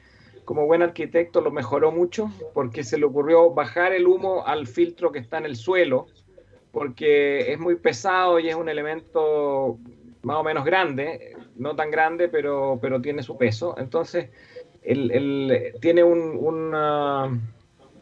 como 0.51 0.65
buen 0.65 0.81
arquitecto 0.81 1.39
lo 1.39 1.49
mejoró 1.49 1.93
mucho 1.93 2.29
porque 2.53 2.83
se 2.83 2.97
le 2.97 3.05
ocurrió 3.05 3.51
bajar 3.51 3.93
el 3.93 4.05
humo 4.05 4.45
al 4.45 4.67
filtro 4.67 5.09
que 5.09 5.19
está 5.19 5.37
en 5.37 5.45
el 5.45 5.55
suelo, 5.55 6.07
porque 6.73 7.53
es 7.53 7.57
muy 7.57 7.77
pesado 7.77 8.37
y 8.37 8.49
es 8.49 8.55
un 8.55 8.67
elemento 8.67 9.77
más 10.23 10.35
o 10.35 10.43
menos 10.43 10.65
grande, 10.65 11.37
no 11.55 11.73
tan 11.77 11.89
grande, 11.89 12.27
pero, 12.27 12.79
pero 12.81 13.01
tiene 13.01 13.23
su 13.23 13.37
peso. 13.37 13.75
Entonces, 13.77 14.29
tiene 15.79 16.03
un, 16.03 16.37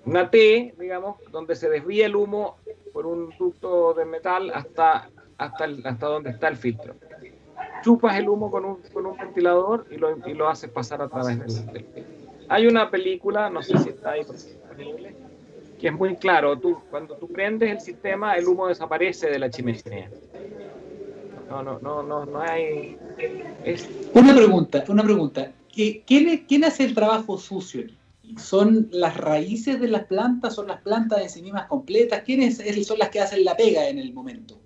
una, 0.03 0.31
T, 0.31 0.73
digamos, 0.79 1.17
donde 1.29 1.53
se 1.53 1.69
desvía 1.69 2.07
el 2.07 2.15
humo 2.15 2.57
por 2.93 3.05
un 3.05 3.29
ducto 3.38 3.93
de 3.93 4.05
metal 4.05 4.49
hasta, 4.55 5.12
hasta, 5.38 5.67
hasta 5.83 6.07
donde 6.07 6.31
está 6.31 6.47
el 6.47 6.57
filtro. 6.57 6.95
Chupas 7.83 8.17
el 8.17 8.27
humo 8.27 8.49
con 8.49 8.65
un, 8.65 8.81
con 8.91 9.05
un 9.05 9.15
ventilador 9.15 9.85
y 9.91 9.97
lo, 9.97 10.17
y 10.27 10.33
lo 10.33 10.49
haces 10.49 10.71
pasar 10.71 11.03
a 11.03 11.09
través 11.09 11.38
del 11.38 11.51
filtro. 11.51 12.18
Hay 12.49 12.65
una 12.65 12.89
película, 12.89 13.49
no 13.49 13.62
sé 13.62 13.77
si 13.77 13.89
está 13.89 14.12
ahí 14.12 14.21
disponible, 14.21 15.15
que 15.79 15.88
es 15.88 15.93
muy 15.93 16.15
claro. 16.15 16.57
Tú, 16.57 16.79
cuando 16.89 17.15
tú 17.15 17.27
prendes 17.27 17.69
el 17.71 17.79
sistema, 17.79 18.35
el 18.35 18.47
humo 18.47 18.67
desaparece 18.67 19.29
de 19.29 19.39
la 19.39 19.49
chimenea. 19.49 20.09
No, 21.49 21.63
no, 21.63 21.79
no, 21.79 22.03
no, 22.03 22.25
no 22.25 22.41
hay. 22.41 22.97
Una 24.13 24.35
pregunta, 24.35 24.83
una 24.88 25.03
pregunta. 25.03 25.51
¿Quién, 25.73 26.45
¿Quién 26.47 26.63
hace 26.65 26.83
el 26.83 26.95
trabajo 26.95 27.38
sucio? 27.38 27.85
¿Son 28.38 28.89
las 28.91 29.15
raíces 29.15 29.79
de 29.79 29.88
las 29.88 30.05
plantas? 30.05 30.55
¿Son 30.55 30.67
las 30.67 30.81
plantas 30.81 31.21
en 31.21 31.29
sí 31.29 31.41
mismas 31.41 31.67
completas? 31.67 32.23
¿Quiénes 32.23 32.57
son 32.85 32.99
las 32.99 33.09
que 33.09 33.21
hacen 33.21 33.43
la 33.45 33.55
pega 33.55 33.88
en 33.88 33.99
el 33.99 34.13
momento? 34.13 34.59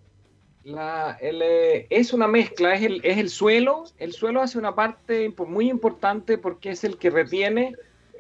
La, 0.64 1.18
eh, 1.22 1.88
es 1.90 2.14
una 2.14 2.28
mezcla, 2.28 2.74
es 2.74 2.84
el, 2.84 3.02
es 3.04 3.18
el 3.18 3.30
suelo. 3.30 3.84
El 3.98 4.14
suelo 4.14 4.42
hace 4.42 4.58
una 4.58 4.76
parte 4.76 5.34
muy 5.48 5.70
importante 5.70 6.38
porque 6.38 6.72
es 6.72 6.84
el 6.84 6.98
que 6.98 7.10
retiene 7.10 7.76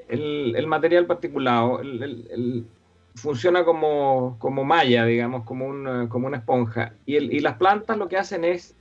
el, 0.09 0.67
material 0.67 1.05
particulado. 1.05 1.81
funciona 3.15 3.63
como, 3.63 4.37
como 4.39 4.63
malla, 4.63 5.05
digamos, 5.05 5.45
como, 5.45 5.67
un, 5.67 6.07
como 6.07 6.27
una 6.27 6.37
esponja. 6.37 6.93
Y, 7.05 7.17
y 7.17 7.39
las 7.39 7.57
plantas 7.57 7.97
lo 7.97 8.09
que 8.09 8.17
hacen 8.17 8.43
es 8.43 8.75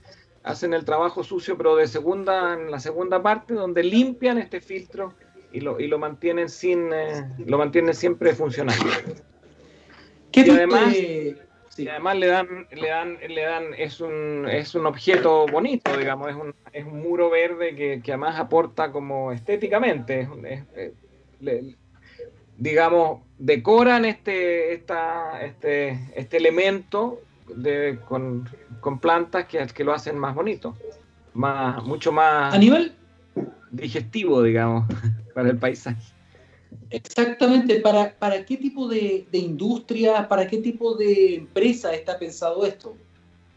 hacen 0.45 0.75
el 0.75 0.85
trabajo 0.85 1.23
sucio, 1.23 1.57
pero 1.57 1.77
de 1.77 1.87
segunda, 1.87 2.55
en 2.55 2.71
la 2.71 2.81
segunda 2.81 3.23
parte, 3.23 3.55
donde 3.55 3.83
limpian 3.83 4.39
este 4.39 4.61
filtro 4.61 5.15
y 5.53 5.61
lo, 5.61 5.79
y 5.79 5.87
lo 5.87 5.99
mantienen 5.99 6.49
sin, 6.49 6.93
eh, 6.93 7.29
lo 7.47 7.59
mantienen 7.59 7.95
siempre 7.95 8.35
funcionando. 8.35 8.85
¿Qué 10.33 10.41
y 10.41 10.51
además, 10.51 10.95
y 11.77 11.89
además 11.89 12.17
le 12.17 12.27
dan, 12.27 12.67
le 12.71 12.89
dan, 12.89 13.19
le 13.27 13.43
dan, 13.43 13.75
es 13.77 14.01
un, 14.01 14.47
es 14.49 14.75
un 14.75 14.87
objeto 14.87 15.47
bonito, 15.47 15.97
digamos, 15.97 16.31
es 16.31 16.37
un, 16.37 16.55
es 16.73 16.85
un 16.85 17.01
muro 17.01 17.31
verde 17.31 17.75
que, 17.75 18.01
que 18.03 18.13
además 18.13 18.39
aporta 18.39 18.93
como 18.93 19.33
estéticamente, 19.33 20.29
digamos, 22.59 23.21
decoran 23.39 24.05
este, 24.05 24.75
esta, 24.75 25.43
este, 25.43 26.09
este 26.15 26.37
elemento 26.37 27.21
de, 27.55 27.99
con, 28.07 28.49
con, 28.81 28.99
plantas 28.99 29.47
que, 29.47 29.67
que 29.67 29.85
lo 29.85 29.95
hacen 29.95 30.19
más 30.19 30.35
bonito, 30.35 30.77
más, 31.35 31.83
mucho 31.85 32.13
más 32.13 32.55
a 32.55 32.59
nivel 32.59 32.93
digestivo, 33.71 34.43
digamos, 34.43 34.87
para 35.35 35.49
el 35.49 35.57
paisaje. 35.57 36.13
Exactamente, 36.93 37.81
¿para, 37.81 38.15
para 38.19 38.45
qué 38.45 38.59
tipo 38.59 38.87
de, 38.87 39.27
industria, 39.33 40.29
para 40.29 40.47
qué 40.47 40.59
tipo 40.59 40.95
de 40.95 41.37
empresa 41.37 41.95
está 41.95 42.19
pensado 42.19 42.67
esto? 42.67 42.95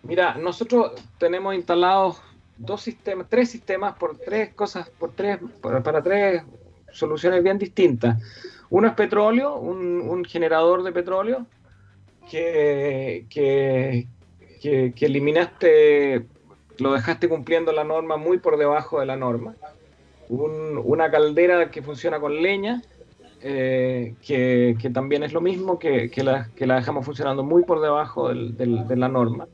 Mira, 0.03 0.35
nosotros 0.35 0.93
tenemos 1.17 1.53
instalados 1.53 2.21
dos 2.57 2.81
sistemas, 2.81 3.27
tres 3.29 3.49
sistemas 3.49 3.97
por 3.97 4.17
tres 4.17 4.53
cosas, 4.53 4.89
por 4.89 5.11
tres, 5.11 5.39
para, 5.61 6.01
tres 6.01 6.43
soluciones 6.91 7.43
bien 7.43 7.57
distintas. 7.57 8.21
Uno 8.69 8.87
es 8.87 8.93
petróleo, 8.93 9.55
un, 9.57 10.23
generador 10.23 10.83
de 10.83 10.91
petróleo 10.93 11.45
que, 12.29 13.25
que, 13.29 14.07
que, 14.61 15.05
eliminaste, 15.05 16.25
lo 16.77 16.93
dejaste 16.93 17.27
cumpliendo 17.27 17.73
la 17.73 17.83
norma 17.83 18.15
muy 18.15 18.37
por 18.37 18.57
debajo 18.57 19.01
de 19.01 19.07
la 19.07 19.17
norma. 19.17 19.55
una 20.29 21.11
caldera 21.11 21.69
que 21.69 21.81
funciona 21.81 22.19
con 22.19 22.41
leña 22.41 22.81
eh, 23.47 24.15
que, 24.25 24.75
también 24.91 25.21
es 25.21 25.31
lo 25.31 25.39
mismo, 25.39 25.77
que, 25.77 26.09
la, 26.23 26.49
dejamos 26.57 27.05
funcionando 27.05 27.43
muy 27.43 27.63
por 27.63 27.79
debajo 27.79 28.33
de 28.33 28.95
la 28.95 29.07
norma 29.07 29.47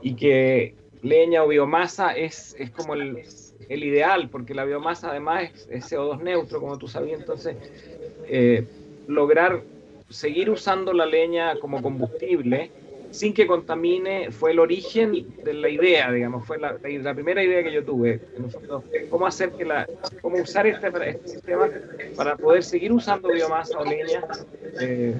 y 0.00 0.14
que 0.14 0.76
leña 1.02 1.42
o 1.42 1.48
biomasa 1.48 2.12
es, 2.12 2.54
es 2.56 2.70
como 2.70 2.94
el, 2.94 3.24
ideal, 3.68 4.28
porque 4.30 4.54
la 4.54 4.64
biomasa 4.64 5.10
además 5.10 5.50
es, 5.68 5.90
CO2 5.90 6.22
neutro, 6.22 6.60
como 6.60 6.78
tú 6.78 6.86
sabías, 6.86 7.18
entonces 7.18 7.56
eh, 8.28 8.64
lograr 9.08 9.64
seguir 10.08 10.48
usando 10.48 10.92
la 10.92 11.06
leña 11.06 11.58
como 11.58 11.82
combustible 11.82 12.70
sin 13.10 13.32
que 13.32 13.46
contamine 13.46 14.30
fue 14.30 14.52
el 14.52 14.58
origen 14.58 15.26
de 15.42 15.54
la 15.54 15.68
idea, 15.68 16.10
digamos, 16.12 16.46
fue 16.46 16.58
la, 16.58 16.76
la 16.82 17.14
primera 17.14 17.42
idea 17.42 17.62
que 17.62 17.72
yo 17.72 17.84
tuve. 17.84 18.20
cómo 19.10 19.26
hacer 19.26 19.50
que 19.52 19.64
la, 19.64 19.86
cómo 20.20 20.36
usar 20.36 20.66
este, 20.66 20.88
este, 20.88 21.28
sistema 21.28 21.68
para 22.16 22.36
poder 22.36 22.62
seguir 22.62 22.92
usando 22.92 23.28
biomasa 23.28 23.78
o 23.78 23.84
leña 23.84 24.24
eh, 24.80 25.14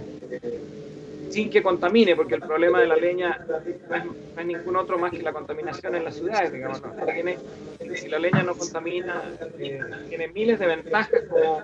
sin 1.31 1.51
que 1.51 1.63
contamine, 1.63 2.15
porque 2.17 2.35
el 2.37 2.41
problema 2.41 2.81
de 2.81 2.87
la 2.87 2.97
leña 2.97 3.45
no 3.89 4.41
es, 4.41 4.47
ningún 4.47 4.77
otro 4.77 4.99
más 4.99 5.11
que 5.11 5.23
la 5.23 5.33
contaminación 5.33 5.95
en 5.95 6.05
las 6.05 6.17
ciudades, 6.17 6.53
digamos. 6.53 6.81
Tiene, 7.13 7.39
si 7.95 8.09
la 8.09 8.19
leña 8.19 8.43
no 8.43 8.55
contamina, 8.55 9.23
eh, 9.59 9.81
tiene 10.09 10.29
miles 10.29 10.59
de 10.59 10.67
ventajas 10.67 11.23
como, 11.29 11.63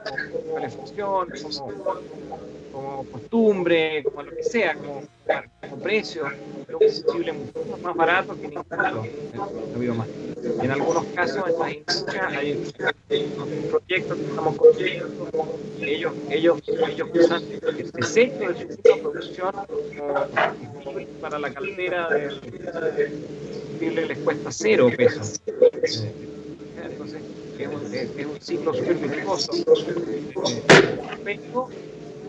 calefacción, 0.54 1.28
como, 1.28 2.00
como 2.72 3.04
costumbre, 3.04 4.02
como 4.02 4.22
lo 4.22 4.35
que 4.35 4.42
sea, 4.42 4.74
como, 4.74 5.02
precio, 5.82 6.24
pero 6.66 6.78
un 6.78 6.87
combustible 6.87 7.32
mucho 7.32 7.78
más 7.82 7.96
barato 7.96 8.35
que 8.40 8.48
ningún 8.48 8.64
otro, 8.70 9.04
En 10.62 10.70
algunos 10.70 11.04
casos, 11.14 11.44
en 11.48 11.58
las 11.58 11.72
industrias 11.72 12.32
hay 12.32 12.72
proyectos 13.70 14.18
que 14.18 14.24
estamos 14.24 14.56
construyendo, 14.56 15.30
ellos, 15.80 16.12
ellos, 16.30 16.61
ellos 16.66 17.08
usan 17.14 17.42
el 17.62 17.90
desecho 17.90 18.52
de 18.52 18.76
su 18.76 19.02
producción 19.02 19.54
como 20.85 21.00
para 21.20 21.38
la 21.38 21.52
caldera 21.52 22.08
de 22.08 23.90
les 23.90 24.18
cuesta 24.18 24.50
cero 24.52 24.90
pesos. 24.96 25.40
Entonces, 25.46 27.22
es 27.58 27.68
un, 27.68 27.94
es 27.94 28.26
un 28.26 28.40
ciclo 28.40 28.74
súper 28.74 28.94
virtuoso. 28.94 29.52
Pero 31.24 31.68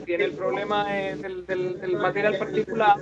tiene 0.05 0.25
el 0.25 0.31
problema 0.33 0.87
del, 0.91 1.45
del, 1.45 1.97
material 1.97 2.37
particular. 2.37 2.97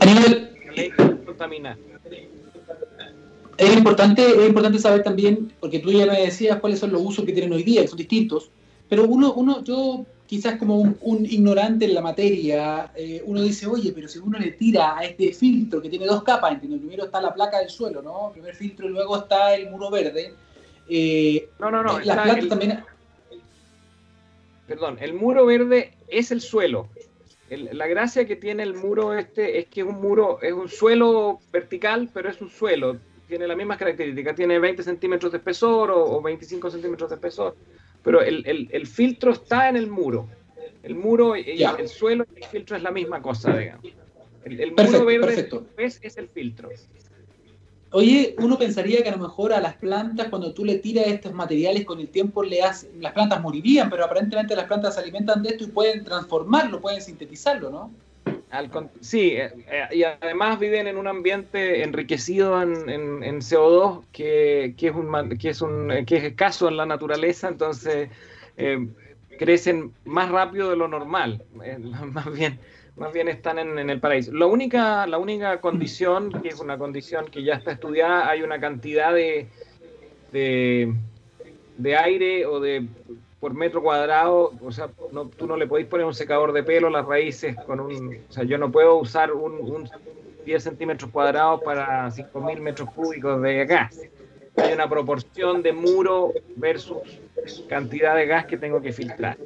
A 0.00 0.06
nivel, 0.06 0.50
es 3.58 3.76
importante, 3.76 4.22
es 4.22 4.48
importante 4.48 4.78
saber 4.78 5.02
también, 5.02 5.52
porque 5.58 5.80
tú 5.80 5.90
ya 5.90 6.06
me 6.06 6.20
decías 6.20 6.60
cuáles 6.60 6.78
son 6.78 6.92
los 6.92 7.02
usos 7.02 7.24
que 7.24 7.32
tienen 7.32 7.52
hoy 7.52 7.64
día, 7.64 7.82
que 7.82 7.88
son 7.88 7.98
distintos, 7.98 8.50
pero 8.88 9.04
uno, 9.04 9.34
uno 9.34 9.64
yo 9.64 10.06
quizás 10.28 10.58
como 10.58 10.94
un, 11.00 11.26
ignorante 11.26 11.86
en 11.86 11.94
la 11.94 12.02
materia, 12.02 12.92
eh, 12.94 13.22
uno 13.24 13.42
dice, 13.42 13.66
oye, 13.66 13.92
pero 13.92 14.06
si 14.08 14.18
uno 14.18 14.38
le 14.38 14.52
tira 14.52 14.98
a 14.98 15.04
este 15.04 15.32
filtro 15.32 15.80
que 15.80 15.88
tiene 15.88 16.06
dos 16.06 16.22
capas, 16.22 16.52
entiendo, 16.52 16.78
primero 16.78 17.06
está 17.06 17.20
la 17.20 17.34
placa 17.34 17.58
del 17.58 17.70
suelo, 17.70 18.02
¿no? 18.02 18.28
El 18.28 18.32
primer 18.34 18.54
filtro 18.54 18.86
y 18.86 18.92
luego 18.92 19.16
está 19.16 19.54
el 19.54 19.70
muro 19.70 19.90
verde. 19.90 20.34
Eh, 20.88 21.48
no, 21.58 21.70
no, 21.70 21.82
no. 21.82 21.98
Las 22.00 22.22
plantas 22.22 22.48
también... 22.48 22.84
perdón, 24.66 24.98
el 25.00 25.14
muro 25.14 25.46
verde 25.46 25.92
es 26.08 26.30
el 26.30 26.40
suelo. 26.40 26.88
la 27.50 27.86
gracia 27.86 28.26
que 28.26 28.36
tiene 28.36 28.62
el 28.62 28.74
muro 28.74 29.14
este 29.14 29.58
es 29.58 29.66
que 29.66 29.82
un 29.82 30.00
muro 30.00 30.40
es 30.42 30.52
un 30.52 30.68
suelo 30.68 31.40
vertical, 31.52 32.10
pero 32.12 32.30
es 32.30 32.40
un 32.40 32.50
suelo. 32.50 32.98
Tiene 33.26 33.46
las 33.46 33.56
mismas 33.56 33.78
características. 33.78 34.34
Tiene 34.34 34.58
20 34.58 34.82
centímetros 34.82 35.32
de 35.32 35.38
espesor 35.38 35.90
o, 35.90 36.20
25 36.22 36.70
centímetros 36.70 37.10
de 37.10 37.16
espesor. 37.16 37.54
Pero 38.02 38.22
el, 38.22 38.86
filtro 38.86 39.32
está 39.32 39.68
en 39.68 39.76
el 39.76 39.88
muro. 39.88 40.28
El 40.82 40.94
muro, 40.94 41.36
y 41.36 41.62
el 41.62 41.88
suelo 41.88 42.24
y 42.34 42.42
el 42.42 42.48
filtro 42.48 42.76
es 42.76 42.82
la 42.82 42.90
misma 42.90 43.20
cosa, 43.20 43.54
digamos. 43.54 43.84
El, 44.44 44.72
muro 44.72 45.04
verde 45.04 45.48
es 45.76 46.16
el 46.16 46.28
filtro. 46.28 46.70
Oye, 47.90 48.34
uno 48.38 48.58
pensaría 48.58 49.02
que 49.02 49.08
a 49.08 49.16
lo 49.16 49.22
mejor 49.22 49.52
a 49.52 49.60
las 49.60 49.74
plantas, 49.74 50.28
cuando 50.28 50.52
tú 50.52 50.64
le 50.64 50.76
tiras 50.76 51.06
estos 51.06 51.32
materiales 51.32 51.86
con 51.86 52.00
el 52.00 52.08
tiempo, 52.08 52.42
le 52.42 52.60
las 52.60 53.12
plantas 53.14 53.40
morirían, 53.40 53.88
pero 53.88 54.04
aparentemente 54.04 54.54
las 54.54 54.66
plantas 54.66 54.94
se 54.94 55.00
alimentan 55.00 55.42
de 55.42 55.50
esto 55.50 55.64
y 55.64 55.68
pueden 55.68 56.04
transformarlo, 56.04 56.80
pueden 56.80 57.00
sintetizarlo, 57.00 57.70
¿no? 57.70 57.90
sí, 59.00 59.32
eh, 59.36 59.52
eh, 59.70 59.88
y 59.92 60.02
además 60.04 60.58
viven 60.58 60.86
en 60.86 60.96
un 60.96 61.06
ambiente 61.06 61.82
enriquecido 61.82 62.60
en, 62.62 63.40
CO2 63.40 64.04
que, 64.12 64.74
es 64.78 64.94
un, 64.94 65.38
que, 65.38 65.48
es 65.50 65.62
un, 65.62 66.04
que 66.06 66.16
es 66.16 66.24
escaso 66.24 66.68
en 66.68 66.76
la 66.76 66.86
naturaleza, 66.86 67.48
entonces 67.48 68.08
eh, 68.56 68.86
crecen 69.38 69.92
más 70.04 70.30
rápido 70.30 70.70
de 70.70 70.76
lo 70.76 70.88
normal, 70.88 71.42
más 72.12 72.32
bien 72.32 72.58
más 72.98 73.12
bien 73.12 73.28
están 73.28 73.58
en, 73.58 73.90
el 73.90 74.00
paraíso. 74.00 74.32
La 74.32 74.46
única, 74.46 75.06
la 75.06 75.18
única 75.18 75.60
condición, 75.60 76.30
que 76.42 76.48
es 76.48 76.60
una 76.60 76.78
condición 76.78 77.26
que 77.26 77.42
ya 77.42 77.54
está 77.54 77.72
estudiada, 77.72 78.28
hay 78.28 78.42
una 78.42 78.60
cantidad 78.60 79.12
de, 79.14 79.46
de, 80.32 81.96
aire 81.96 82.46
o 82.46 82.60
de 82.60 82.86
por 83.40 83.54
metro 83.54 83.82
cuadrado, 83.82 84.52
o 84.60 84.72
sea, 84.72 84.90
no, 85.12 85.26
tú 85.26 85.46
no 85.46 85.56
le 85.56 85.66
podéis 85.66 85.86
poner 85.86 86.06
un 86.06 86.14
secador 86.14 86.52
de 86.52 86.64
pelo 86.64 86.88
a 86.88 86.90
las 86.90 87.06
raíces 87.06 87.56
con 87.66 87.78
un, 87.78 88.18
o 88.28 88.32
sea, 88.32 88.42
yo 88.42 88.58
no 88.58 88.72
puedo 88.72 88.96
usar 88.96 89.32
un, 89.32 89.52
un 89.52 89.88
10 90.44 90.62
centímetros 90.62 91.10
cuadrados 91.10 91.62
para 91.62 92.08
5.000 92.08 92.60
metros 92.60 92.90
cúbicos 92.90 93.40
de 93.42 93.64
gas. 93.66 94.00
Hay 94.56 94.72
una 94.72 94.88
proporción 94.88 95.62
de 95.62 95.72
muro 95.72 96.32
versus 96.56 96.98
cantidad 97.68 98.16
de 98.16 98.26
gas 98.26 98.46
que 98.46 98.56
tengo 98.56 98.80
que 98.80 98.92
filtrar 98.92 99.36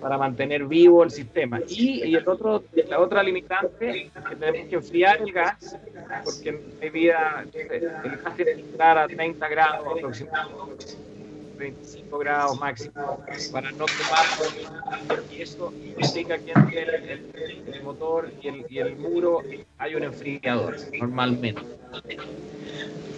para 0.00 0.16
mantener 0.18 0.64
vivo 0.66 1.04
el 1.04 1.10
sistema. 1.10 1.60
Y, 1.68 2.14
el 2.14 2.28
otro, 2.28 2.64
la 2.88 3.00
otra 3.00 3.22
limitante 3.22 4.10
que 4.28 4.36
tenemos 4.36 4.68
que 4.68 4.76
enfriar 4.76 5.20
el 5.20 5.32
gas, 5.32 5.76
porque 6.24 6.48
en 6.80 6.92
vida 6.92 7.44
el 7.52 8.16
gas 8.16 8.36
tiene 8.36 8.54
que 8.54 8.82
a 8.82 9.06
30 9.06 9.48
grados 9.48 9.86
aproximadamente. 9.96 11.09
25 11.60 12.18
grados 12.18 12.58
máximo 12.58 13.22
para 13.52 13.70
no 13.72 13.84
tomar 13.84 14.26
y 15.30 15.42
eso 15.42 15.72
significa 15.82 16.38
que 16.38 16.52
entre 16.52 16.82
el, 16.82 17.30
el, 17.66 17.82
motor 17.82 18.32
y 18.42 18.48
el, 18.48 18.66
y 18.68 18.78
el 18.78 18.96
muro 18.96 19.42
hay 19.78 19.94
un 19.94 20.04
enfriador 20.04 20.76
normalmente. 20.98 21.62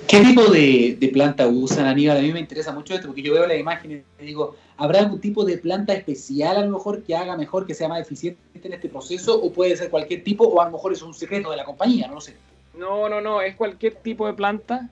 ¿Qué 0.08 0.20
tipo 0.20 0.44
de, 0.50 1.10
planta 1.12 1.46
usan, 1.46 1.86
Aníbal? 1.86 2.18
A 2.18 2.20
mí 2.20 2.32
me 2.32 2.40
interesa 2.40 2.72
mucho 2.72 2.94
esto 2.94 3.06
porque 3.06 3.22
yo 3.22 3.32
veo 3.32 3.46
las 3.46 3.58
imágenes 3.58 4.02
y 4.20 4.26
digo, 4.26 4.56
¿habrá 4.76 4.98
algún 4.98 5.20
tipo 5.20 5.44
de 5.44 5.56
planta 5.56 5.94
especial 5.94 6.56
a 6.56 6.64
lo 6.64 6.70
mejor 6.70 7.02
que 7.02 7.16
haga 7.16 7.36
mejor, 7.36 7.66
que 7.66 7.74
sea 7.74 7.88
más 7.88 8.00
eficiente 8.00 8.40
en 8.62 8.72
este 8.72 8.88
proceso? 8.88 9.40
¿O 9.40 9.52
puede 9.52 9.76
ser 9.76 9.88
cualquier 9.88 10.22
tipo? 10.24 10.44
¿O 10.44 10.60
a 10.60 10.66
lo 10.66 10.72
mejor 10.72 10.92
es 10.92 11.00
un 11.00 11.14
secreto 11.14 11.50
de 11.50 11.56
la 11.56 11.64
compañía? 11.64 12.08
No 12.08 12.14
lo 12.14 12.20
sé. 12.20 12.36
No, 12.74 13.08
no, 13.08 13.20
no, 13.20 13.40
es 13.40 13.54
cualquier 13.54 13.94
tipo 13.94 14.26
de 14.26 14.34
planta. 14.34 14.90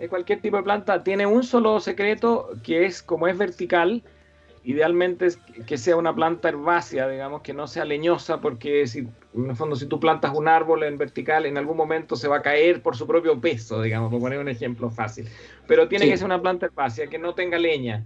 Es 0.00 0.08
cualquier 0.08 0.40
tipo 0.40 0.56
de 0.56 0.62
planta. 0.62 1.02
Tiene 1.02 1.26
un 1.26 1.42
solo 1.42 1.80
secreto 1.80 2.50
que 2.62 2.86
es 2.86 3.02
como 3.02 3.26
es 3.28 3.36
vertical, 3.36 4.02
idealmente 4.64 5.26
es 5.26 5.38
que 5.66 5.78
sea 5.78 5.96
una 5.96 6.14
planta 6.14 6.50
herbácea, 6.50 7.08
digamos, 7.08 7.40
que 7.42 7.54
no 7.54 7.66
sea 7.66 7.84
leñosa, 7.84 8.40
porque 8.40 8.86
si, 8.86 8.98
en 9.34 9.50
el 9.50 9.56
fondo 9.56 9.76
si 9.76 9.86
tú 9.86 9.98
plantas 9.98 10.34
un 10.34 10.46
árbol 10.46 10.82
en 10.82 10.98
vertical, 10.98 11.46
en 11.46 11.56
algún 11.56 11.76
momento 11.76 12.16
se 12.16 12.28
va 12.28 12.36
a 12.36 12.42
caer 12.42 12.82
por 12.82 12.94
su 12.94 13.06
propio 13.06 13.40
peso, 13.40 13.80
digamos, 13.80 14.10
por 14.10 14.20
poner 14.20 14.38
un 14.38 14.48
ejemplo 14.48 14.90
fácil. 14.90 15.26
Pero 15.66 15.88
tiene 15.88 16.06
que 16.06 16.16
ser 16.16 16.26
una 16.26 16.42
planta 16.42 16.66
herbácea, 16.66 17.06
que 17.06 17.18
no 17.18 17.34
tenga 17.34 17.58
leña. 17.58 18.04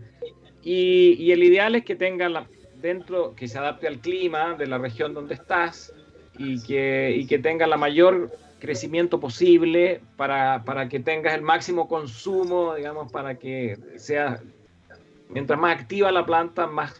Y, 0.63 1.33
el 1.33 1.43
ideal 1.43 1.75
es 1.75 1.85
que 1.85 1.97
tenga 1.97 2.29
la, 2.29 2.47
dentro, 2.81 3.35
que 3.35 3.49
se 3.49 3.59
adapte 3.59 3.89
al 3.89 3.99
clima 3.99 4.55
de 4.55 4.69
la 4.69 4.79
región 4.79 5.15
donde 5.15 5.35
estás 5.35 5.93
y 6.39 6.63
que, 6.63 7.13
y 7.17 7.27
que 7.27 7.41
tenga 7.41 7.67
la 7.67 7.77
mayor 7.77 8.31
crecimiento 8.63 9.19
posible 9.19 10.01
para, 10.17 10.63
para 10.65 10.89
que 10.89 11.01
tengas 11.01 11.35
el 11.35 11.43
máximo 11.43 11.89
consumo, 11.89 12.77
digamos, 12.77 13.11
para 13.11 13.35
que 13.35 13.77
sea 13.97 14.41
mientras 15.31 15.59
más 15.59 15.81
activa 15.81 16.13
la 16.13 16.25
planta, 16.25 16.69
más, 16.69 16.95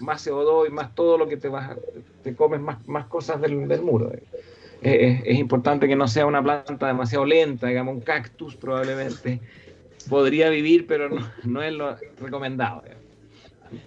más 0.00 0.26
CO2 0.26 0.68
y 0.68 0.70
más 0.70 0.94
todo 0.94 1.18
lo 1.18 1.28
que 1.28 1.36
te 1.36 1.48
vas, 1.48 1.76
te 2.22 2.34
comes 2.34 2.58
más, 2.58 2.88
más 2.88 3.04
cosas 3.04 3.38
del, 3.42 3.68
del 3.68 3.82
muro. 3.82 4.12
Es, 4.80 5.38
importante 5.38 5.86
que 5.86 5.94
no 5.94 6.08
sea 6.08 6.24
una 6.24 6.42
planta 6.42 6.86
demasiado 6.86 7.26
lenta, 7.26 7.66
digamos, 7.66 7.96
un 7.96 8.00
cactus 8.00 8.56
probablemente 8.56 9.40
podría 10.08 10.48
vivir, 10.48 10.86
pero 10.86 11.10
no, 11.10 11.30
no 11.44 11.62
es 11.62 11.72
lo 11.74 11.96
recomendado. 12.18 12.82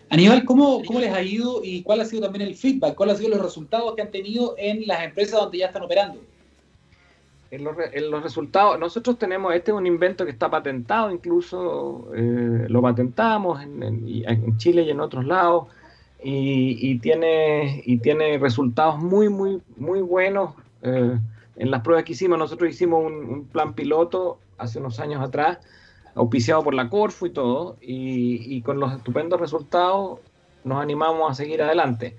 Aníbal, 0.10 0.45
¿cómo, 0.45 0.84
¿cómo 0.86 0.99
les 0.99 1.12
ha 1.12 1.23
ido 1.23 1.62
y 1.63 1.82
cuál 1.82 2.01
ha 2.01 2.06
sido 2.06 2.21
también 2.21 2.47
el 2.47 2.53
feedback? 2.53 2.93
¿Cuáles 2.93 3.15
han 3.15 3.23
sido 3.23 3.36
los 3.38 3.43
resultados 3.43 3.95
que 3.95 4.03
han 4.03 4.12
tenido 4.12 4.53
en 4.60 4.86
las 4.86 5.03
empresas 5.03 5.39
donde 5.39 5.58
ya 5.58 5.67
están 5.67 5.82
operando? 5.82 6.19
En 7.49 7.63
los, 7.63 8.23
resultados, 8.23 8.79
nosotros 8.79 9.17
tenemos, 9.17 9.53
este 9.53 9.71
es 9.71 9.77
un 9.77 9.88
invento 9.88 10.25
que 10.25 10.31
está 10.31 10.49
patentado 10.49 11.12
incluso, 11.12 12.10
eh, 12.13 12.65
lo 12.67 12.81
patentamos 12.81 13.62
en, 13.62 14.57
Chile 14.57 14.81
y 14.81 14.89
en 14.89 14.99
otros 14.99 15.25
lados, 15.25 15.67
y, 16.21 16.97
tiene, 16.99 17.81
y 17.86 17.99
tiene 17.99 18.38
resultados 18.38 18.97
muy, 18.97 19.29
muy, 19.29 19.62
muy 19.77 20.01
buenos 20.01 20.55
eh, 20.81 21.17
en 21.55 21.71
las 21.71 21.81
pruebas 21.83 22.03
que 22.03 22.13
hicimos. 22.13 22.38
Nosotros 22.38 22.69
hicimos 22.69 23.05
un, 23.05 23.45
plan 23.45 23.73
piloto 23.73 24.39
hace 24.57 24.79
unos 24.79 24.99
años 24.99 25.21
atrás, 25.21 25.60
auspiciado 26.15 26.63
por 26.63 26.73
la 26.73 26.89
Corfu 26.89 27.27
y 27.27 27.29
todo, 27.29 27.77
y, 27.81 28.62
con 28.62 28.79
los 28.79 28.93
estupendos 28.93 29.39
resultados 29.39 30.19
nos 30.63 30.81
animamos 30.81 31.31
a 31.31 31.33
seguir 31.33 31.62
adelante. 31.62 32.17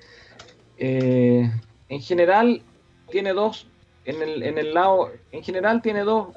Eh, 0.78 1.50
en 1.88 2.00
general, 2.00 2.62
tiene 3.10 3.32
dos 3.34 3.66
en 4.08 4.22
el, 4.22 4.42
en 4.42 4.56
el 4.56 4.72
lado, 4.72 5.10
en 5.32 5.42
general 5.42 5.82
tiene 5.82 6.00
dos, 6.00 6.28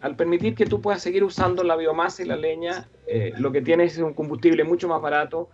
al 0.00 0.16
permitir 0.16 0.56
que 0.56 0.66
tú 0.66 0.80
puedas 0.80 1.00
seguir 1.00 1.22
usando 1.22 1.62
la 1.62 1.76
biomasa 1.76 2.24
y 2.24 2.26
la 2.26 2.34
leña, 2.34 2.88
eh, 3.06 3.32
lo 3.38 3.52
que 3.52 3.62
tiene 3.62 3.84
es 3.84 3.96
un 3.98 4.12
combustible 4.12 4.64
mucho 4.64 4.88
más 4.88 5.00
barato, 5.00 5.48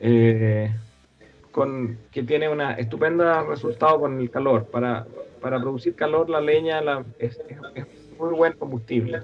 eh, 0.00 0.72
con, 1.52 1.98
que 2.10 2.24
tiene 2.24 2.48
un 2.48 2.60
estupendo 2.60 3.44
resultado 3.44 4.00
con 4.00 4.18
el 4.18 4.28
calor. 4.28 4.64
Para, 4.66 5.06
para 5.40 5.60
producir 5.60 5.94
calor 5.94 6.28
la 6.28 6.40
leña 6.40 6.80
es, 7.20 7.40
es, 7.76 7.86
muy 8.18 8.34
buen 8.34 8.54
combustible. 8.54 9.22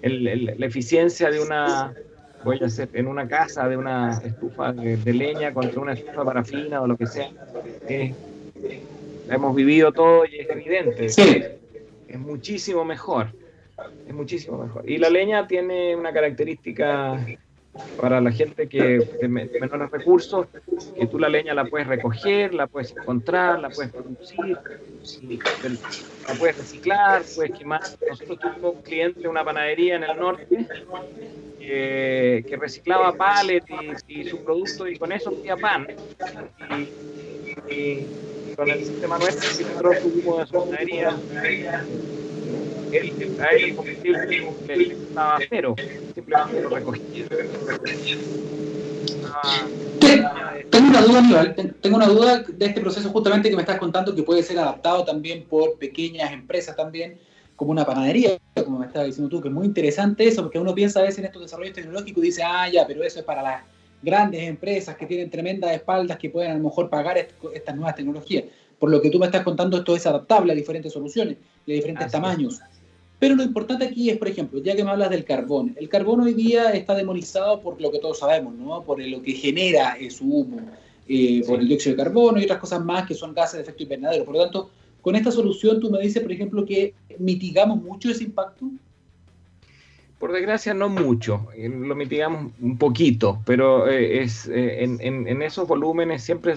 la 0.00 0.66
eficiencia 0.66 1.30
de 1.30 1.40
una, 1.40 1.92
voy 2.42 2.58
a 2.62 2.66
hacer, 2.66 2.88
en 2.94 3.06
una 3.06 3.28
casa 3.28 3.68
de 3.68 3.76
una 3.76 4.18
estufa 4.24 4.72
de, 4.72 5.12
leña 5.12 5.52
contra 5.52 5.78
una 5.78 5.92
estufa 5.92 6.24
parafina 6.24 6.80
o 6.80 6.86
lo 6.86 6.96
que 6.96 7.06
sea, 7.06 7.30
es 7.86 8.14
hemos 9.34 9.54
vivido 9.54 9.92
todo 9.92 10.24
y 10.24 10.40
es 10.40 10.50
evidente. 10.50 11.08
Sí. 11.08 11.42
Es 12.08 12.18
muchísimo 12.18 12.84
mejor. 12.84 13.28
Es 14.06 14.14
muchísimo 14.14 14.58
mejor. 14.58 14.88
Y 14.88 14.98
la 14.98 15.10
leña 15.10 15.46
tiene 15.46 15.96
una 15.96 16.12
característica 16.12 17.18
para 17.98 18.20
la 18.20 18.30
gente 18.30 18.68
que 18.68 18.98
de 19.20 19.28
menores 19.28 19.90
recursos, 19.90 20.46
que 20.94 21.06
tú 21.06 21.18
la 21.18 21.30
leña 21.30 21.54
la 21.54 21.64
puedes 21.64 21.86
recoger, 21.86 22.52
la 22.52 22.66
puedes 22.66 22.94
encontrar, 22.94 23.60
la 23.60 23.70
puedes 23.70 23.92
producir, 23.92 24.58
la 26.28 26.34
puedes 26.38 26.58
reciclar, 26.58 27.22
puedes 27.34 27.52
quemar. 27.58 27.80
Nosotros 28.08 28.38
tuvimos 28.40 28.74
un 28.74 28.82
cliente 28.82 29.20
de 29.20 29.28
una 29.28 29.42
panadería 29.42 29.96
en 29.96 30.04
el 30.04 30.16
norte 30.18 30.66
que, 31.58 32.44
que 32.46 32.56
reciclaba 32.56 33.14
palets 33.14 33.66
y, 34.06 34.20
y, 34.20 34.28
su 34.28 34.44
producto 34.44 34.86
y 34.86 34.98
con 34.98 35.10
eso 35.10 35.30
hacía 35.30 35.56
pan. 35.56 35.86
y 37.70 38.06
con 38.56 38.70
el 38.70 38.84
sistema 38.84 39.18
nuestro, 39.18 39.50
si 39.50 39.64
nosotros 39.64 39.98
tuvimos 40.02 40.38
de 40.38 40.46
sonadería, 40.46 41.16
el, 42.92 43.40
a 43.40 43.46
él 43.48 43.64
el 43.64 43.76
combustible 43.76 44.92
estaba 44.92 45.38
cero, 45.48 45.74
simplemente 46.14 46.62
lo 46.62 46.68
recogía. 46.68 47.26
Tengo 50.70 50.88
una 50.88 51.02
duda, 51.02 51.54
tengo 51.80 51.96
una 51.96 52.06
duda 52.06 52.44
de 52.46 52.66
este 52.66 52.80
proceso 52.80 53.08
justamente 53.10 53.48
que 53.48 53.56
me 53.56 53.62
estás 53.62 53.78
contando 53.78 54.14
que 54.14 54.22
puede 54.22 54.42
ser 54.42 54.58
adaptado 54.58 55.04
también 55.04 55.44
por 55.44 55.78
pequeñas 55.78 56.32
empresas 56.32 56.76
también, 56.76 57.18
como 57.56 57.70
una 57.70 57.84
panadería, 57.86 58.38
como 58.54 58.78
me 58.78 58.86
estabas 58.86 59.08
diciendo 59.08 59.30
tú, 59.30 59.40
que 59.40 59.48
es 59.48 59.54
muy 59.54 59.66
interesante 59.66 60.26
eso, 60.26 60.42
porque 60.42 60.58
uno 60.58 60.74
piensa 60.74 61.00
a 61.00 61.02
veces 61.02 61.18
en 61.20 61.26
estos 61.26 61.42
desarrollos 61.42 61.74
tecnológicos 61.74 62.22
y 62.22 62.26
dice, 62.26 62.42
ah, 62.44 62.68
ya, 62.68 62.86
pero 62.86 63.02
eso 63.02 63.20
es 63.20 63.24
para 63.24 63.42
las 63.42 63.62
grandes 64.02 64.42
empresas 64.42 64.96
que 64.96 65.06
tienen 65.06 65.30
tremendas 65.30 65.72
espaldas 65.72 66.18
que 66.18 66.30
pueden 66.30 66.50
a 66.50 66.54
lo 66.54 66.64
mejor 66.64 66.90
pagar 66.90 67.16
estas 67.18 67.74
nuevas 67.74 67.94
tecnologías. 67.94 68.44
Por 68.78 68.90
lo 68.90 69.00
que 69.00 69.10
tú 69.10 69.18
me 69.18 69.26
estás 69.26 69.42
contando, 69.42 69.78
esto 69.78 69.94
es 69.94 70.06
adaptable 70.06 70.52
a 70.52 70.56
diferentes 70.56 70.92
soluciones 70.92 71.36
y 71.66 71.72
a 71.72 71.74
diferentes 71.76 72.10
tamaños. 72.10 72.60
Pero 73.20 73.36
lo 73.36 73.44
importante 73.44 73.84
aquí 73.84 74.10
es, 74.10 74.18
por 74.18 74.26
ejemplo, 74.26 74.60
ya 74.60 74.74
que 74.74 74.82
me 74.82 74.90
hablas 74.90 75.10
del 75.10 75.24
carbón, 75.24 75.76
el 75.78 75.88
carbón 75.88 76.22
hoy 76.22 76.34
día 76.34 76.72
está 76.72 76.94
demonizado 76.96 77.60
por 77.60 77.80
lo 77.80 77.92
que 77.92 78.00
todos 78.00 78.18
sabemos, 78.18 78.54
¿no? 78.54 78.82
Por 78.82 79.00
lo 79.00 79.22
que 79.22 79.32
genera 79.32 79.96
su 80.10 80.24
humo. 80.24 80.60
eh, 81.08 81.42
por 81.46 81.60
el 81.60 81.68
dióxido 81.68 81.96
de 81.96 82.02
carbono 82.02 82.40
y 82.40 82.44
otras 82.44 82.58
cosas 82.58 82.84
más 82.84 83.06
que 83.06 83.14
son 83.14 83.34
gases 83.34 83.54
de 83.54 83.62
efecto 83.62 83.82
invernadero. 83.82 84.24
Por 84.24 84.34
lo 84.34 84.42
tanto, 84.42 84.70
con 85.00 85.16
esta 85.16 85.30
solución 85.30 85.80
tú 85.80 85.90
me 85.90 86.00
dices, 86.00 86.22
por 86.22 86.32
ejemplo, 86.32 86.64
que 86.64 86.94
mitigamos 87.18 87.82
mucho 87.82 88.10
ese 88.10 88.24
impacto. 88.24 88.70
Por 90.22 90.30
desgracia, 90.30 90.72
no 90.72 90.88
mucho, 90.88 91.48
eh, 91.56 91.68
lo 91.68 91.96
mitigamos 91.96 92.52
un 92.60 92.78
poquito, 92.78 93.42
pero 93.44 93.88
eh, 93.88 94.22
es, 94.22 94.46
en, 94.46 95.42
esos 95.42 95.66
volúmenes 95.66 96.22
siempre 96.22 96.54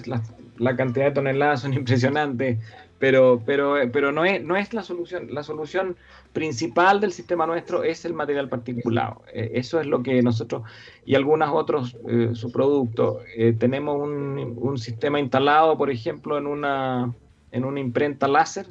la, 0.58 0.76
cantidad 0.76 1.06
de 1.06 1.12
toneladas 1.12 1.62
son 1.62 1.74
impresionantes 1.82 2.60
pero, 3.00 3.42
pero, 3.46 3.76
pero 3.92 4.12
no, 4.12 4.24
es, 4.24 4.44
no 4.44 4.56
es 4.56 4.74
la 4.74 4.84
solución. 4.84 5.28
La 5.32 5.44
solución 5.44 5.98
principal 6.34 7.02
del 7.02 7.12
sistema 7.12 7.46
nuestro 7.46 7.84
es 7.84 8.06
el 8.06 8.14
material 8.14 8.50
particulado. 8.50 9.22
Eh, 9.34 9.52
eso 9.56 9.80
es 9.80 9.88
lo 9.88 10.02
que 10.02 10.22
nosotros 10.22 10.64
y 11.06 11.16
algunos 11.16 11.50
otros 11.54 11.98
eh, 12.08 12.32
subproductos 12.34 13.18
eh, 13.36 13.54
tenemos 13.58 14.02
un, 14.02 14.56
un, 14.58 14.78
sistema 14.78 15.20
instalado, 15.20 15.78
por 15.78 15.90
ejemplo, 15.90 16.38
en 16.38 16.48
una, 16.48 17.14
en 17.52 17.66
una 17.66 17.80
imprenta 17.80 18.28
láser. 18.28 18.68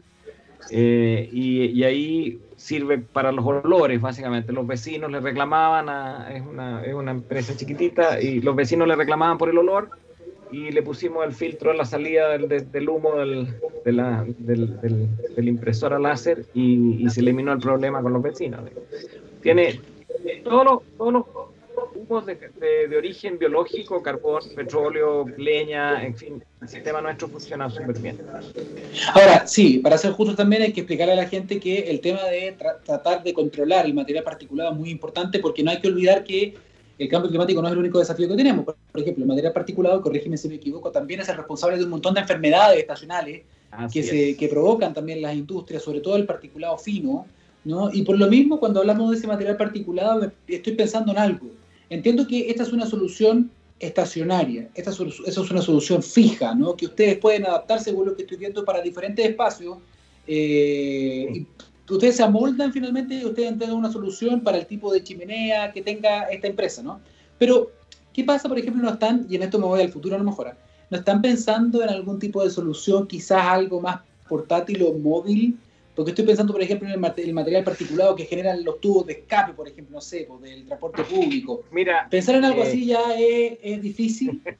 Y, 0.70 1.70
y, 1.72 1.84
ahí 1.84 2.40
sirve 2.56 2.98
para 2.98 3.32
los 3.32 3.44
olores, 3.44 4.00
básicamente. 4.00 4.52
Los 4.52 4.66
vecinos 4.66 5.10
le 5.10 5.20
reclamaban, 5.20 5.88
a, 5.88 6.34
es, 6.34 6.42
una, 6.42 6.84
es 6.84 6.94
una 6.94 7.10
empresa 7.10 7.56
chiquitita, 7.56 8.20
y 8.20 8.40
los 8.40 8.56
vecinos 8.56 8.88
le 8.88 8.96
reclamaban 8.96 9.38
por 9.38 9.48
el 9.50 9.58
olor 9.58 9.90
y 10.54 10.70
le 10.70 10.82
pusimos 10.82 11.24
el 11.24 11.32
filtro 11.32 11.72
a 11.72 11.74
la 11.74 11.84
salida 11.84 12.28
del, 12.28 12.70
del 12.70 12.88
humo 12.88 13.16
del, 13.16 13.48
de 13.84 13.92
la, 13.92 14.24
del, 14.38 14.80
del, 14.80 15.48
impresora 15.48 15.98
láser 15.98 16.46
y, 16.54 17.04
se 17.08 17.20
eliminó 17.20 17.52
el 17.52 17.58
problema 17.58 18.00
con 18.02 18.12
los 18.12 18.22
vecinos. 18.22 18.60
Tiene 19.42 19.80
todos 20.44 20.64
los, 20.64 20.82
todos 20.96 21.12
los 21.12 21.24
humos 22.08 22.26
de, 22.26 22.36
de, 22.88 22.96
origen 22.96 23.38
biológico, 23.38 24.02
carbón, 24.02 24.42
petróleo, 24.54 25.26
leña, 25.36 26.04
en 26.04 26.16
fin, 26.16 26.44
el 26.60 26.68
sistema 26.68 27.00
nuestro 27.00 27.28
funciona 27.28 27.68
súper 27.70 27.98
bien. 27.98 28.18
Ahora, 29.14 29.46
sí, 29.46 29.78
para 29.78 29.98
ser 29.98 30.12
justo 30.12 30.34
también 30.34 30.62
hay 30.62 30.72
que 30.72 30.80
explicarle 30.80 31.14
a 31.14 31.16
la 31.16 31.26
gente 31.26 31.58
que 31.58 31.90
el 31.90 32.00
tema 32.00 32.22
de 32.24 32.56
tratar 32.84 33.22
de 33.22 33.32
controlar 33.32 33.86
el 33.86 33.94
material 33.94 34.24
particulado 34.24 34.72
es 34.72 34.76
muy 34.76 34.90
importante 34.90 35.38
porque 35.38 35.62
no 35.62 35.70
hay 35.70 35.80
que 35.80 35.88
olvidar 35.88 36.24
que 36.24 36.54
el 36.98 37.08
cambio 37.08 37.28
climático 37.28 37.60
no 37.60 37.68
es 37.68 37.72
el 37.72 37.78
único 37.78 37.98
desafío 37.98 38.28
que 38.28 38.36
tenemos. 38.36 38.64
Por 38.64 39.00
ejemplo, 39.00 39.24
en 39.24 39.28
materia 39.28 39.52
particular, 39.52 40.00
corrígeme 40.00 40.36
si 40.36 40.48
me 40.48 40.54
equivoco, 40.56 40.90
también 40.90 41.20
es 41.20 41.28
el 41.28 41.36
responsable 41.36 41.76
de 41.76 41.84
un 41.84 41.90
montón 41.90 42.14
de 42.14 42.20
enfermedades 42.20 42.78
estacionales 42.78 43.42
que, 43.92 44.02
se, 44.02 44.36
que 44.36 44.48
provocan 44.48 44.94
también 44.94 45.20
las 45.20 45.34
industrias, 45.34 45.82
sobre 45.82 46.00
todo 46.00 46.16
el 46.16 46.26
particulado 46.26 46.78
fino. 46.78 47.26
¿no? 47.64 47.90
Y 47.92 48.02
por 48.02 48.18
lo 48.18 48.28
mismo, 48.28 48.60
cuando 48.60 48.80
hablamos 48.80 49.10
de 49.10 49.16
ese 49.16 49.26
material 49.26 49.56
particulado, 49.56 50.30
estoy 50.46 50.74
pensando 50.74 51.12
en 51.12 51.18
algo. 51.18 51.46
Entiendo 51.90 52.26
que 52.26 52.50
esta 52.50 52.62
es 52.62 52.72
una 52.72 52.86
solución 52.86 53.50
estacionaria, 53.78 54.68
esta 54.74 54.90
es, 54.90 55.00
es 55.26 55.38
una 55.38 55.62
solución 55.62 56.02
fija, 56.02 56.54
¿no? 56.54 56.76
que 56.76 56.86
ustedes 56.86 57.18
pueden 57.18 57.44
adaptar 57.46 57.80
según 57.80 58.06
lo 58.06 58.16
que 58.16 58.22
estoy 58.22 58.38
viendo 58.38 58.64
para 58.64 58.80
diferentes 58.80 59.24
espacios. 59.24 59.78
Eh, 60.26 61.44
ustedes 61.88 62.16
se 62.16 62.22
amoldan 62.22 62.72
finalmente 62.72 63.14
y 63.16 63.24
ustedes 63.24 63.52
entregan 63.52 63.76
una 63.76 63.92
solución 63.92 64.40
para 64.40 64.58
el 64.58 64.66
tipo 64.66 64.92
de 64.92 65.02
chimenea 65.02 65.72
que 65.72 65.82
tenga 65.82 66.24
esta 66.24 66.46
empresa, 66.46 66.82
¿no? 66.82 67.00
Pero, 67.38 67.70
¿qué 68.12 68.24
pasa, 68.24 68.48
por 68.48 68.58
ejemplo, 68.58 68.82
no 68.82 68.90
están, 68.90 69.26
y 69.28 69.36
en 69.36 69.42
esto 69.42 69.58
me 69.58 69.66
voy 69.66 69.82
al 69.82 69.90
futuro 69.90 70.14
a 70.14 70.18
lo 70.18 70.24
mejor, 70.24 70.54
no 70.90 70.98
están 70.98 71.20
pensando 71.20 71.82
en 71.82 71.90
algún 71.90 72.18
tipo 72.18 72.42
de 72.42 72.50
solución, 72.50 73.06
quizás 73.06 73.42
algo 73.42 73.80
más 73.80 74.00
portátil 74.28 74.82
o 74.82 74.94
móvil? 74.94 75.58
Porque 75.94 76.10
estoy 76.10 76.24
pensando, 76.24 76.52
por 76.52 76.62
ejemplo, 76.62 76.88
en 76.88 76.94
el, 76.94 77.32
material 77.32 77.64
particulado 77.64 78.16
que 78.16 78.24
generan 78.24 78.64
los 78.64 78.80
tubos 78.80 79.06
de 79.06 79.12
escape, 79.12 79.52
por 79.52 79.68
ejemplo, 79.68 79.94
no 79.94 80.00
sé, 80.00 80.26
pues, 80.28 80.40
del 80.42 80.66
transporte 80.66 81.02
público. 81.14 81.62
Mira, 81.70 82.08
pensar 82.10 82.34
en 82.34 82.44
algo 82.44 82.62
eh, 82.64 82.66
así 82.66 82.86
ya 82.86 83.02
es, 83.16 83.82
difícil. 83.82 84.42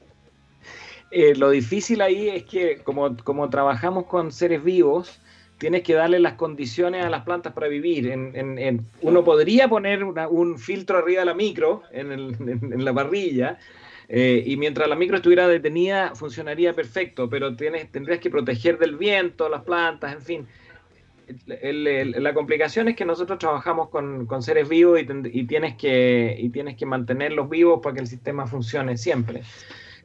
Eh, 1.17 1.37
lo 1.37 1.51
difícil 1.51 2.01
ahí 2.01 2.29
es 2.29 2.43
que 2.43 2.79
como, 2.79 3.17
como 3.19 3.49
trabajamos 3.49 4.07
con 4.07 4.33
seres 4.33 4.65
vivos, 4.65 5.21
tienes 5.59 5.83
que 5.83 5.95
darle 5.95 6.19
las 6.19 6.35
condiciones 6.35 7.05
a 7.05 7.11
las 7.11 7.23
plantas 7.23 7.53
para 7.53 7.69
vivir. 7.69 8.09
En, 8.09 8.87
uno 9.01 9.23
podría 9.23 9.69
poner 9.69 10.03
un 10.03 10.59
filtro 10.59 10.99
arriba 10.99 11.21
de 11.21 11.27
la 11.27 11.35
micro 11.35 11.83
en, 11.93 12.85
la 12.85 12.93
parrilla 12.93 13.59
eh, 14.09 14.43
y 14.45 14.57
mientras 14.57 14.89
la 14.89 14.97
micro 14.97 15.17
estuviera 15.17 15.47
detenida 15.47 16.15
funcionaría 16.15 16.75
perfecto, 16.75 17.29
pero 17.29 17.55
tienes, 17.55 17.93
tendrías 17.93 18.19
que 18.19 18.31
proteger 18.31 18.79
del 18.79 18.97
viento 18.97 19.49
las 19.49 19.63
plantas, 19.63 20.13
en 20.13 20.23
fin. 20.23 20.49
La 21.47 22.35
complicación 22.35 22.89
es 22.89 22.97
que 22.97 23.05
nosotros 23.05 23.39
trabajamos 23.39 23.89
con, 23.89 24.43
seres 24.43 24.69
vivos 24.69 25.01
y, 25.01 25.45
tienes 25.45 25.77
que, 25.77 26.37
y 26.39 26.49
tienes 26.51 26.77
que 26.77 26.87
mantenerlos 26.87 27.49
vivos 27.49 27.81
para 27.83 27.95
que 27.95 28.01
el 28.01 28.07
sistema 28.07 28.47
funcione 28.47 28.97
siempre. 28.97 29.43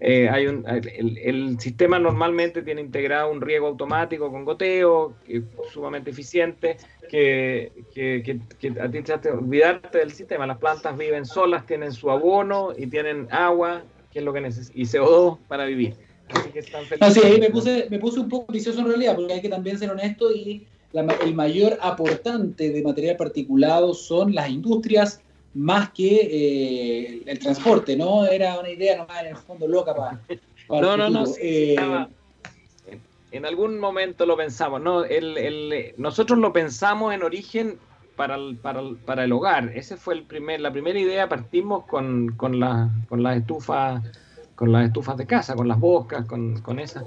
Eh, 0.01 0.29
hay 0.29 0.47
un, 0.47 0.63
el, 0.65 1.59
sistema 1.59 1.99
normalmente 1.99 2.61
tiene 2.61 2.79
integrado 2.79 3.29
un 3.31 3.41
riego 3.41 3.67
automático 3.67 4.31
con 4.31 4.45
goteo, 4.45 5.13
que 5.25 5.43
sumamente 5.73 6.11
eficiente, 6.11 6.77
que, 7.09 7.73
que, 7.93 8.23
que, 8.59 8.79
a 8.79 8.89
ti 8.89 9.01
te 9.01 9.13
hace 9.13 9.31
olvidarte 9.31 9.97
del 9.97 10.11
sistema. 10.13 10.47
Las 10.47 10.57
plantas 10.57 10.97
viven 10.97 11.25
solas, 11.25 11.65
tienen 11.65 11.91
su 11.91 12.09
abono 12.09 12.69
y 12.77 12.87
tienen 12.87 13.27
agua, 13.29 13.83
que 14.11 14.19
es 14.19 14.25
lo 14.25 14.31
que 14.31 14.41
necesitan, 14.41 14.81
y 14.81 14.85
CO2 14.85 15.37
para 15.49 15.65
vivir. 15.65 15.95
Así 16.29 16.49
que 16.49 16.59
están 16.59 16.85
felices. 16.85 17.23
ahí 17.23 17.39
me 17.39 17.49
puse, 17.49 17.87
me 17.89 17.99
puse 17.99 18.19
un 18.19 18.29
poco 18.29 18.53
vicioso 18.53 18.79
en 18.79 18.87
realidad, 18.87 19.15
porque 19.15 19.33
hay 19.33 19.41
que 19.41 19.49
también 19.49 19.77
ser 19.77 19.89
honesto 19.89 20.31
y 20.31 20.65
el 20.93 21.35
mayor 21.35 21.77
aportante 21.81 22.71
de 22.71 22.83
material 22.83 23.15
particulado 23.17 23.93
son 23.93 24.33
las 24.33 24.49
industrias 24.49 25.21
más 25.53 25.91
que 25.91 26.07
eh, 26.07 27.23
el 27.25 27.39
transporte, 27.39 27.95
¿no? 27.95 28.25
Era 28.25 28.59
una 28.59 28.69
idea 28.69 28.97
nomás 28.97 29.21
en 29.21 29.27
el 29.27 29.35
fondo 29.35 29.67
loca 29.67 29.95
para... 29.95 30.19
no, 30.69 30.97
no, 30.97 31.09
no, 31.09 31.23
eh, 31.41 31.77
en 33.31 33.45
algún 33.45 33.79
momento 33.79 34.25
lo 34.25 34.35
pensamos, 34.35 34.81
¿no? 34.81 35.03
El, 35.03 35.93
nosotros 35.97 36.39
lo 36.39 36.51
pensamos 36.51 37.13
en 37.13 37.23
origen 37.23 37.77
para 38.15 38.35
el, 38.35 38.57
para, 38.57 38.79
el, 38.79 38.97
para 38.97 39.23
el 39.23 39.31
hogar. 39.31 39.71
Ese 39.75 39.97
fue 39.97 40.15
el 40.15 40.23
primer, 40.23 40.59
la 40.61 40.71
primera 40.71 40.99
idea, 40.99 41.29
partimos 41.29 41.85
con, 41.85 42.29
con, 42.35 42.59
la, 42.59 42.89
con 43.07 43.23
las 43.23 43.37
estufas 43.37 44.01
con 44.59 44.73
las 44.73 44.87
estufas 44.87 45.15
de 45.15 45.25
casa, 45.25 45.55
con 45.55 45.69
las 45.69 45.79
boscas, 45.79 46.25
con, 46.25 46.59
con 46.59 46.79
esas, 46.79 47.05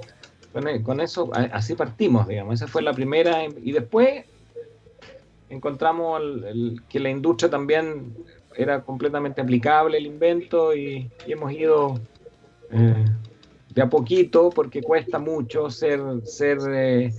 con, 0.83 1.01
eso, 1.01 1.31
así 1.33 1.75
partimos, 1.75 2.27
digamos. 2.27 2.55
Esa 2.55 2.67
fue 2.67 2.81
la 2.81 2.93
primera, 2.93 3.45
y 3.45 3.71
después 3.71 4.25
encontramos 5.49 6.21
que 6.89 6.99
la 6.99 7.09
industria 7.09 7.49
también 7.49 8.13
era 8.55 8.81
completamente 8.81 9.41
aplicable 9.41 9.97
el 9.97 10.05
invento 10.05 10.75
y, 10.75 11.09
hemos 11.27 11.51
ido 11.51 11.99
eh, 12.71 13.05
de 13.73 13.81
a 13.81 13.89
poquito 13.89 14.49
porque 14.51 14.81
cuesta 14.81 15.19
mucho 15.19 15.69
ser, 15.69 16.01
ser 16.23 16.59
eh, 16.69 17.13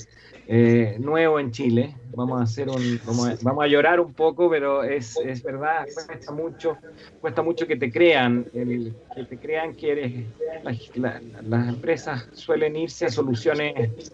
eh, 0.46 0.96
nuevo 0.98 1.40
en 1.40 1.50
Chile. 1.50 1.94
Vamos 2.16 2.40
a 2.40 2.44
hacer 2.44 2.68
un, 2.68 3.00
vamos 3.42 3.64
a, 3.64 3.66
llorar 3.66 3.98
un 3.98 4.12
poco, 4.12 4.48
pero 4.48 4.84
es, 4.84 5.16
es, 5.16 5.42
verdad, 5.42 5.86
cuesta 6.06 6.32
mucho, 6.32 6.76
cuesta 7.20 7.42
mucho 7.42 7.66
que 7.66 7.76
te 7.76 7.90
crean, 7.90 8.44
que 8.52 9.24
te 9.28 9.38
crean 9.38 9.74
que 9.74 9.92
eres, 9.92 10.24
las 10.62 11.68
empresas 11.68 12.28
suelen 12.32 12.76
irse 12.76 13.06
a 13.06 13.10
soluciones 13.10 14.12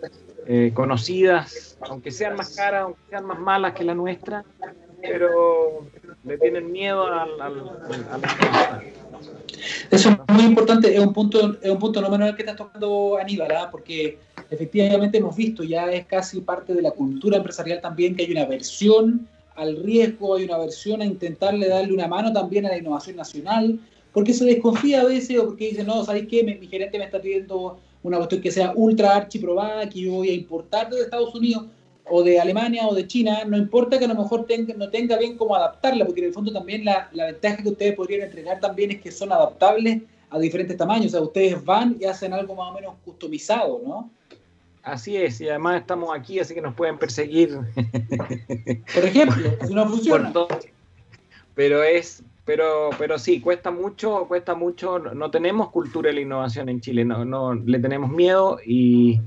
conocidas, 0.73 1.77
aunque 1.83 2.11
sean 2.11 2.37
más 2.37 2.57
caras, 2.57 2.85
aunque 2.85 3.01
sean 3.11 3.27
más 3.27 3.39
malas 3.39 3.75
que 3.75 3.85
la 3.85 3.95
nuestra, 3.95 4.45
pero 5.03 5.87
le 6.25 6.39
tienen 6.39 6.71
miedo 6.73 7.07
al, 7.07 7.41
al, 7.41 8.23
Eso 9.91 10.11
es 10.11 10.35
muy 10.35 10.45
importante, 10.45 10.95
es 10.95 11.01
un 11.01 11.13
punto, 11.13 11.59
es 11.61 11.71
un 11.71 11.79
punto 11.79 12.01
no 12.01 12.11
menor 12.11 12.35
que 12.35 12.43
estás 12.43 12.57
tocando 12.57 13.19
Aníbal, 13.19 13.51
¿ah? 13.53 13.69
porque 13.71 14.19
efectivamente 14.51 15.19
hemos 15.19 15.37
visto, 15.37 15.63
ya 15.63 15.91
es 15.93 16.07
casi 16.07 16.41
parte 16.41 16.75
de 16.75 16.83
la 16.83 16.91
cultura 16.93 17.37
empresarial 17.37 17.81
también, 17.81 18.15
que 18.15 18.25
hay 18.25 18.33
una 18.33 18.43
aversión 18.43 19.29
al 19.57 19.77
riesgo, 19.83 20.37
hay 20.37 20.45
una 20.45 20.55
aversión 20.55 21.03
a 21.03 21.05
intentarle 21.05 21.69
darle 21.69 21.93
una 21.93 22.09
mano 22.09 22.33
también 22.33 22.67
a 22.67 22.71
la 22.71 22.79
innovación 22.79 23.17
nacional, 23.17 23.79
porque 24.13 24.33
se 24.33 24.45
desconfía 24.45 25.03
a 25.03 25.05
veces 25.05 25.39
o 25.39 25.47
porque 25.47 25.69
dice, 25.69 25.85
no, 25.85 26.05
¿sabéis 26.05 26.29
qué? 26.29 26.43
Mi, 26.43 26.67
gerente 26.67 26.99
me 26.99 27.05
está 27.05 27.21
pidiendo 27.21 27.79
una 28.03 28.17
cuestión 28.17 28.41
que 28.41 28.51
sea 28.51 28.73
ultra 28.75 29.17
archiprobada, 29.17 29.89
que 29.89 30.01
yo 30.01 30.13
voy 30.13 30.31
a 30.31 30.35
importar 30.35 30.89
de 30.89 31.01
Estados 31.01 31.35
Unidos 31.35 31.67
o 32.11 32.23
de 32.23 32.41
Alemania 32.41 32.87
o 32.87 32.95
de 32.95 33.07
China, 33.07 33.45
no 33.47 33.57
importa 33.57 33.99
que 33.99 34.05
a 34.05 34.09
lo 34.09 34.15
mejor 34.15 34.45
tenga, 34.47 34.75
no 34.75 34.91
tenga 34.91 35.17
bien 35.17 35.37
cómo 35.37 35.55
adaptarla, 35.55 36.05
porque 36.05 36.21
en 36.21 36.27
el 36.27 36.33
fondo 36.33 36.53
también 36.53 36.85
la, 36.85 37.09
la, 37.13 37.27
ventaja 37.27 37.63
que 37.63 37.69
ustedes 37.69 37.95
podrían 37.95 38.23
entregar 38.23 38.61
también 38.61 38.91
es 38.91 39.01
que 39.01 39.11
son 39.11 39.33
adaptables 39.33 40.03
a 40.29 40.39
diferentes 40.39 40.77
tamaños, 40.77 41.07
o 41.07 41.11
sea, 41.11 41.21
ustedes 41.21 41.65
van 41.65 41.97
y 42.01 42.05
hacen 42.05 42.33
algo 42.33 42.55
más 42.55 42.71
o 42.71 42.75
menos 42.75 42.95
customizado, 43.05 43.81
¿no? 43.85 44.11
Así 44.83 45.17
es, 45.17 45.41
y 45.41 45.49
además 45.49 45.81
estamos 45.81 46.11
aquí, 46.17 46.39
así 46.41 46.55
que 46.55 46.63
nos 46.63 46.75
pueden 46.75 46.99
perseguir. 46.99 47.59
Por 48.95 49.05
ejemplo, 49.05 49.51
si 49.67 49.75
no 49.75 49.89
funciona. 49.89 50.33
Pero 51.55 51.83
es, 51.83 52.23
pero, 52.45 52.91
pero 52.99 53.19
sí, 53.19 53.41
cuesta 53.41 53.71
mucho, 53.71 54.27
cuesta 54.27 54.55
mucho, 54.55 54.99
no 54.99 55.31
tenemos 55.31 55.69
cultura 55.71 56.09
de 56.09 56.15
la 56.15 56.21
innovación 56.23 56.69
en 56.69 56.81
Chile, 56.81 57.05
no, 57.05 57.25
no 57.25 57.55
le 57.55 57.79
tenemos 57.79 58.11
miedo 58.11 58.59
y 58.65 59.21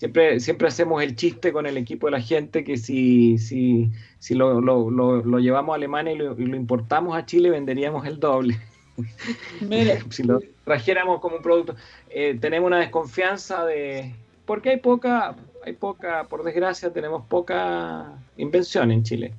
siempre, 0.00 0.40
siempre 0.40 0.66
hacemos 0.66 1.02
el 1.02 1.14
chiste 1.14 1.52
con 1.52 1.66
el 1.66 1.76
equipo 1.76 2.06
de 2.06 2.12
la 2.12 2.22
gente 2.22 2.64
que 2.64 2.78
si, 2.78 3.36
si, 3.36 3.90
si 4.18 4.34
lo, 4.34 4.58
lo, 4.62 4.90
lo, 4.90 5.38
llevamos 5.38 5.74
a 5.74 5.76
Alemania 5.76 6.14
y 6.14 6.16
lo, 6.16 6.56
importamos 6.56 7.14
a 7.14 7.26
Chile, 7.26 7.50
venderíamos 7.50 8.06
el 8.06 8.18
doble. 8.18 8.58
si 10.08 10.22
lo, 10.22 10.40
trajéramos 10.64 11.20
como 11.20 11.36
un 11.36 11.42
producto. 11.42 11.76
Eh, 12.08 12.38
tenemos 12.40 12.68
una 12.68 12.78
desconfianza 12.78 13.66
de... 13.66 14.14
Porque 14.46 14.70
hay 14.70 14.78
poca, 14.78 15.36
hay 15.66 15.74
poca, 15.74 16.24
por 16.24 16.44
desgracia, 16.44 16.90
tenemos 16.90 17.26
poca 17.26 18.14
invención 18.38 18.90
en 18.90 19.02
Chile. 19.02 19.34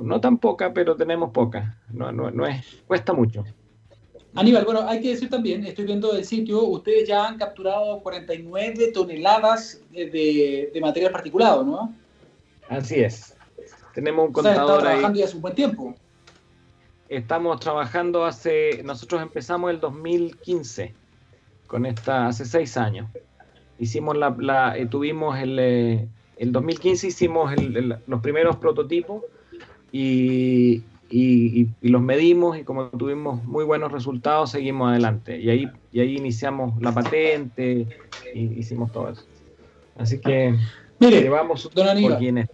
No 0.00 0.20
tan 0.20 0.38
poca, 0.38 0.72
pero 0.72 0.94
tenemos 0.94 1.32
poca. 1.32 1.76
No, 1.92 2.12
no, 2.12 2.30
no 2.30 2.46
es, 2.46 2.80
cuesta 2.86 3.12
mucho. 3.12 3.44
Aníbal, 4.34 4.64
bueno, 4.64 4.88
hay 4.88 5.00
que 5.00 5.10
decir 5.10 5.28
también, 5.28 5.64
estoy 5.66 5.86
viendo 5.86 6.12
el 6.12 6.24
sitio, 6.24 6.62
ustedes 6.62 7.08
ya 7.08 7.26
han 7.26 7.36
capturado 7.36 8.00
49 8.00 8.92
toneladas 8.92 9.80
de, 9.90 10.70
de 10.72 10.80
material 10.80 11.10
particulado, 11.10 11.64
¿no? 11.64 11.94
Así 12.68 13.00
es. 13.00 13.34
Tenemos 13.94 14.28
un 14.28 14.32
contador 14.32 14.78
o 14.78 14.82
trabajando 14.82 15.18
ya 15.18 15.24
hace 15.24 15.36
un 15.36 15.42
buen 15.42 15.54
tiempo. 15.54 15.94
Estamos 17.08 17.58
trabajando 17.58 18.24
hace, 18.24 18.82
nosotros 18.84 19.20
empezamos 19.20 19.70
el 19.72 19.80
2015, 19.80 20.94
con 21.66 21.84
esta, 21.84 22.28
hace 22.28 22.44
seis 22.44 22.76
años. 22.76 23.10
Hicimos 23.80 24.16
la, 24.16 24.76
eh, 24.76 24.86
tuvimos 24.86 25.36
el, 25.38 25.58
eh, 25.58 26.08
el 26.36 26.52
2015 26.52 27.08
hicimos 27.08 27.52
los 28.06 28.20
primeros 28.20 28.56
prototipos 28.56 29.24
y, 29.90 30.82
y, 31.10 31.68
los 31.82 32.00
medimos 32.00 32.56
y 32.56 32.62
como 32.62 32.88
tuvimos 32.90 33.42
muy 33.44 33.64
buenos 33.64 33.90
resultados 33.90 34.52
seguimos 34.52 34.90
adelante 34.90 35.40
y 35.40 35.50
ahí, 35.50 35.68
y 35.92 36.00
ahí 36.00 36.16
iniciamos 36.16 36.80
la 36.80 36.92
patente 36.92 37.86
y 38.34 38.40
hicimos 38.58 38.92
todo 38.92 39.10
eso. 39.10 39.24
Así 39.98 40.18
que 40.20 40.54
Mire, 41.00 41.22
llevamos 41.22 41.68
don 41.74 41.88
Aníbal, 41.88 42.48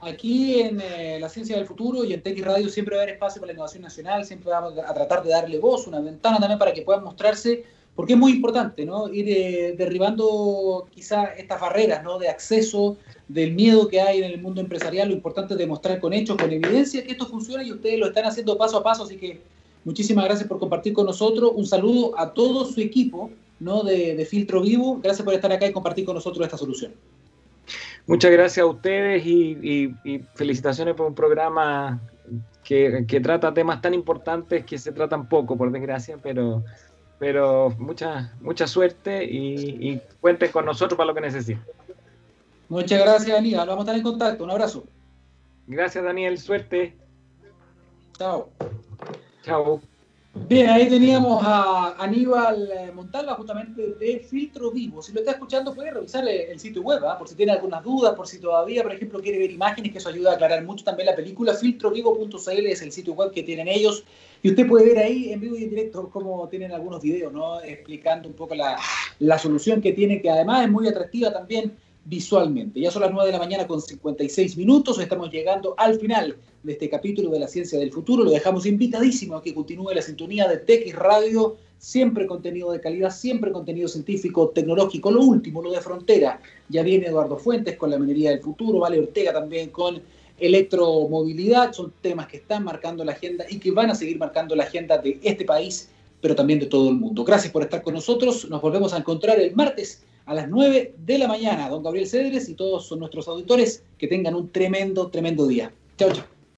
Aquí 0.00 0.60
en 0.60 0.80
eh, 0.82 1.18
La 1.18 1.30
Ciencia 1.30 1.56
del 1.56 1.66
Futuro 1.66 2.04
y 2.04 2.12
en 2.12 2.22
TX 2.22 2.44
Radio 2.44 2.68
siempre 2.68 2.94
va 2.94 3.00
a 3.00 3.04
haber 3.04 3.14
espacio 3.14 3.40
para 3.40 3.48
la 3.48 3.54
innovación 3.54 3.82
nacional, 3.82 4.24
siempre 4.24 4.50
vamos 4.50 4.74
a 4.78 4.92
tratar 4.92 5.22
de 5.22 5.30
darle 5.30 5.58
voz, 5.58 5.86
una 5.86 6.00
ventana 6.00 6.38
también 6.38 6.58
para 6.58 6.74
que 6.74 6.82
puedan 6.82 7.04
mostrarse, 7.04 7.64
porque 7.94 8.12
es 8.12 8.18
muy 8.18 8.32
importante, 8.32 8.84
¿no? 8.84 9.08
Ir 9.08 9.26
eh, 9.28 9.74
derribando 9.78 10.86
quizá 10.90 11.24
estas 11.34 11.58
barreras, 11.60 12.02
¿no? 12.02 12.18
De 12.18 12.28
acceso, 12.28 12.98
del 13.28 13.54
miedo 13.54 13.88
que 13.88 14.00
hay 14.00 14.18
en 14.18 14.24
el 14.24 14.40
mundo 14.40 14.60
empresarial, 14.60 15.08
lo 15.08 15.14
importante 15.14 15.54
es 15.54 15.58
demostrar 15.58 16.00
con 16.00 16.12
hechos, 16.12 16.36
con 16.36 16.50
evidencia 16.50 17.02
que 17.04 17.12
esto 17.12 17.26
funciona 17.26 17.62
y 17.62 17.72
ustedes 17.72 17.98
lo 17.98 18.06
están 18.06 18.26
haciendo 18.26 18.58
paso 18.58 18.76
a 18.76 18.82
paso, 18.82 19.04
así 19.04 19.16
que 19.16 19.40
muchísimas 19.84 20.24
gracias 20.24 20.48
por 20.48 20.58
compartir 20.58 20.92
con 20.92 21.06
nosotros, 21.06 21.52
un 21.54 21.66
saludo 21.66 22.18
a 22.18 22.32
todo 22.32 22.64
su 22.66 22.80
equipo, 22.80 23.30
¿no? 23.60 23.82
De, 23.82 24.14
de 24.14 24.26
Filtro 24.26 24.60
Vivo, 24.60 25.00
gracias 25.02 25.24
por 25.24 25.34
estar 25.34 25.50
acá 25.52 25.66
y 25.66 25.72
compartir 25.72 26.04
con 26.04 26.14
nosotros 26.14 26.44
esta 26.44 26.58
solución. 26.58 26.92
Muchas 28.06 28.30
gracias 28.32 28.62
a 28.62 28.66
ustedes 28.66 29.24
y, 29.24 29.94
felicitaciones 30.34 30.94
por 30.94 31.06
un 31.06 31.14
programa 31.14 32.00
que, 32.62 33.20
trata 33.22 33.54
temas 33.54 33.80
tan 33.80 33.94
importantes 33.94 34.64
que 34.66 34.76
se 34.78 34.92
tratan 34.92 35.28
poco, 35.28 35.56
por 35.56 35.72
desgracia, 35.72 36.18
pero, 36.22 36.62
pero 37.18 37.70
mucha, 37.78 38.34
mucha 38.40 38.66
suerte 38.66 39.24
y, 39.24 40.00
cuenten 40.20 40.52
con 40.52 40.66
nosotros 40.66 40.98
para 40.98 41.06
lo 41.06 41.14
que 41.14 41.22
necesiten. 41.22 41.62
Muchas 42.68 43.00
gracias, 43.00 43.38
Aníbal. 43.38 43.68
Vamos 43.68 43.82
a 43.82 43.84
estar 43.84 43.96
en 43.96 44.02
contacto. 44.02 44.44
Un 44.44 44.50
abrazo. 44.50 44.84
Gracias, 45.66 46.04
Daniel. 46.04 46.38
Suerte. 46.38 46.96
Chao. 48.18 48.50
Chao. 49.42 49.80
Bien, 50.48 50.68
ahí 50.68 50.88
teníamos 50.88 51.40
a 51.44 51.94
Aníbal 51.96 52.68
eh, 52.68 52.92
Montalva, 52.92 53.34
justamente 53.34 53.94
de 53.94 54.18
Filtro 54.18 54.72
Vivo. 54.72 55.00
Si 55.00 55.12
lo 55.12 55.20
está 55.20 55.32
escuchando, 55.32 55.72
puede 55.72 55.92
revisar 55.92 56.26
eh, 56.26 56.50
el 56.50 56.58
sitio 56.58 56.82
web, 56.82 57.04
¿ah? 57.06 57.16
por 57.16 57.28
si 57.28 57.36
tiene 57.36 57.52
algunas 57.52 57.84
dudas, 57.84 58.14
por 58.14 58.26
si 58.26 58.40
todavía, 58.40 58.82
por 58.82 58.92
ejemplo, 58.92 59.20
quiere 59.20 59.38
ver 59.38 59.52
imágenes, 59.52 59.92
que 59.92 59.98
eso 59.98 60.08
ayuda 60.08 60.32
a 60.32 60.34
aclarar 60.34 60.64
mucho 60.64 60.84
también 60.84 61.06
la 61.06 61.14
película. 61.14 61.54
Filtrovivo.cl 61.54 62.66
es 62.66 62.82
el 62.82 62.90
sitio 62.90 63.14
web 63.14 63.30
que 63.30 63.44
tienen 63.44 63.68
ellos. 63.68 64.04
Y 64.42 64.50
usted 64.50 64.66
puede 64.66 64.86
ver 64.86 64.98
ahí 64.98 65.32
en 65.32 65.40
vivo 65.40 65.56
y 65.56 65.64
en 65.64 65.70
directo 65.70 66.10
cómo 66.10 66.48
tienen 66.48 66.72
algunos 66.72 67.00
videos, 67.00 67.32
¿no? 67.32 67.62
Explicando 67.62 68.28
un 68.28 68.34
poco 68.34 68.56
la, 68.56 68.76
la 69.20 69.38
solución 69.38 69.80
que 69.80 69.92
tiene, 69.92 70.20
que 70.20 70.30
además 70.30 70.64
es 70.64 70.70
muy 70.70 70.88
atractiva 70.88 71.32
también 71.32 71.76
visualmente. 72.04 72.80
Ya 72.80 72.90
son 72.90 73.02
las 73.02 73.12
9 73.12 73.26
de 73.26 73.32
la 73.32 73.38
mañana 73.38 73.66
con 73.66 73.80
56 73.80 74.56
minutos, 74.56 74.98
estamos 74.98 75.30
llegando 75.30 75.74
al 75.78 75.98
final 75.98 76.36
de 76.62 76.72
este 76.72 76.88
capítulo 76.88 77.30
de 77.30 77.38
la 77.38 77.48
ciencia 77.48 77.78
del 77.78 77.92
futuro. 77.92 78.24
Lo 78.24 78.30
dejamos 78.30 78.66
invitadísimo 78.66 79.36
a 79.36 79.42
que 79.42 79.54
continúe 79.54 79.92
la 79.94 80.02
sintonía 80.02 80.46
de 80.48 80.58
TX 80.58 80.94
Radio, 80.94 81.56
siempre 81.78 82.26
contenido 82.26 82.72
de 82.72 82.80
calidad, 82.80 83.10
siempre 83.10 83.52
contenido 83.52 83.88
científico, 83.88 84.48
tecnológico. 84.48 85.10
Lo 85.10 85.22
último, 85.22 85.62
lo 85.62 85.70
de 85.70 85.80
frontera. 85.80 86.40
Ya 86.68 86.82
viene 86.82 87.06
Eduardo 87.06 87.36
Fuentes 87.36 87.76
con 87.76 87.90
la 87.90 87.98
minería 87.98 88.30
del 88.30 88.40
futuro, 88.40 88.80
Vale 88.80 88.98
Ortega 88.98 89.32
también 89.32 89.70
con 89.70 90.00
electromovilidad. 90.38 91.72
Son 91.72 91.92
temas 92.00 92.26
que 92.26 92.38
están 92.38 92.64
marcando 92.64 93.04
la 93.04 93.12
agenda 93.12 93.44
y 93.48 93.58
que 93.58 93.70
van 93.70 93.90
a 93.90 93.94
seguir 93.94 94.18
marcando 94.18 94.54
la 94.54 94.64
agenda 94.64 94.98
de 94.98 95.18
este 95.22 95.44
país, 95.44 95.88
pero 96.20 96.34
también 96.34 96.58
de 96.58 96.66
todo 96.66 96.88
el 96.88 96.96
mundo. 96.96 97.24
Gracias 97.24 97.52
por 97.52 97.62
estar 97.62 97.82
con 97.82 97.94
nosotros. 97.94 98.48
Nos 98.48 98.60
volvemos 98.60 98.92
a 98.92 98.98
encontrar 98.98 99.38
el 99.40 99.54
martes 99.54 100.02
a 100.26 100.34
las 100.34 100.48
9 100.48 100.94
de 100.98 101.18
la 101.18 101.28
mañana. 101.28 101.68
Don 101.68 101.82
Gabriel 101.82 102.08
Cedres 102.08 102.48
y 102.48 102.54
todos 102.54 102.90
nuestros 102.92 103.28
auditores, 103.28 103.82
que 103.98 104.08
tengan 104.08 104.34
un 104.34 104.50
tremendo, 104.50 105.08
tremendo 105.08 105.46
día. 105.46 105.72
Chao, 105.96 106.12
chao. 106.12 106.33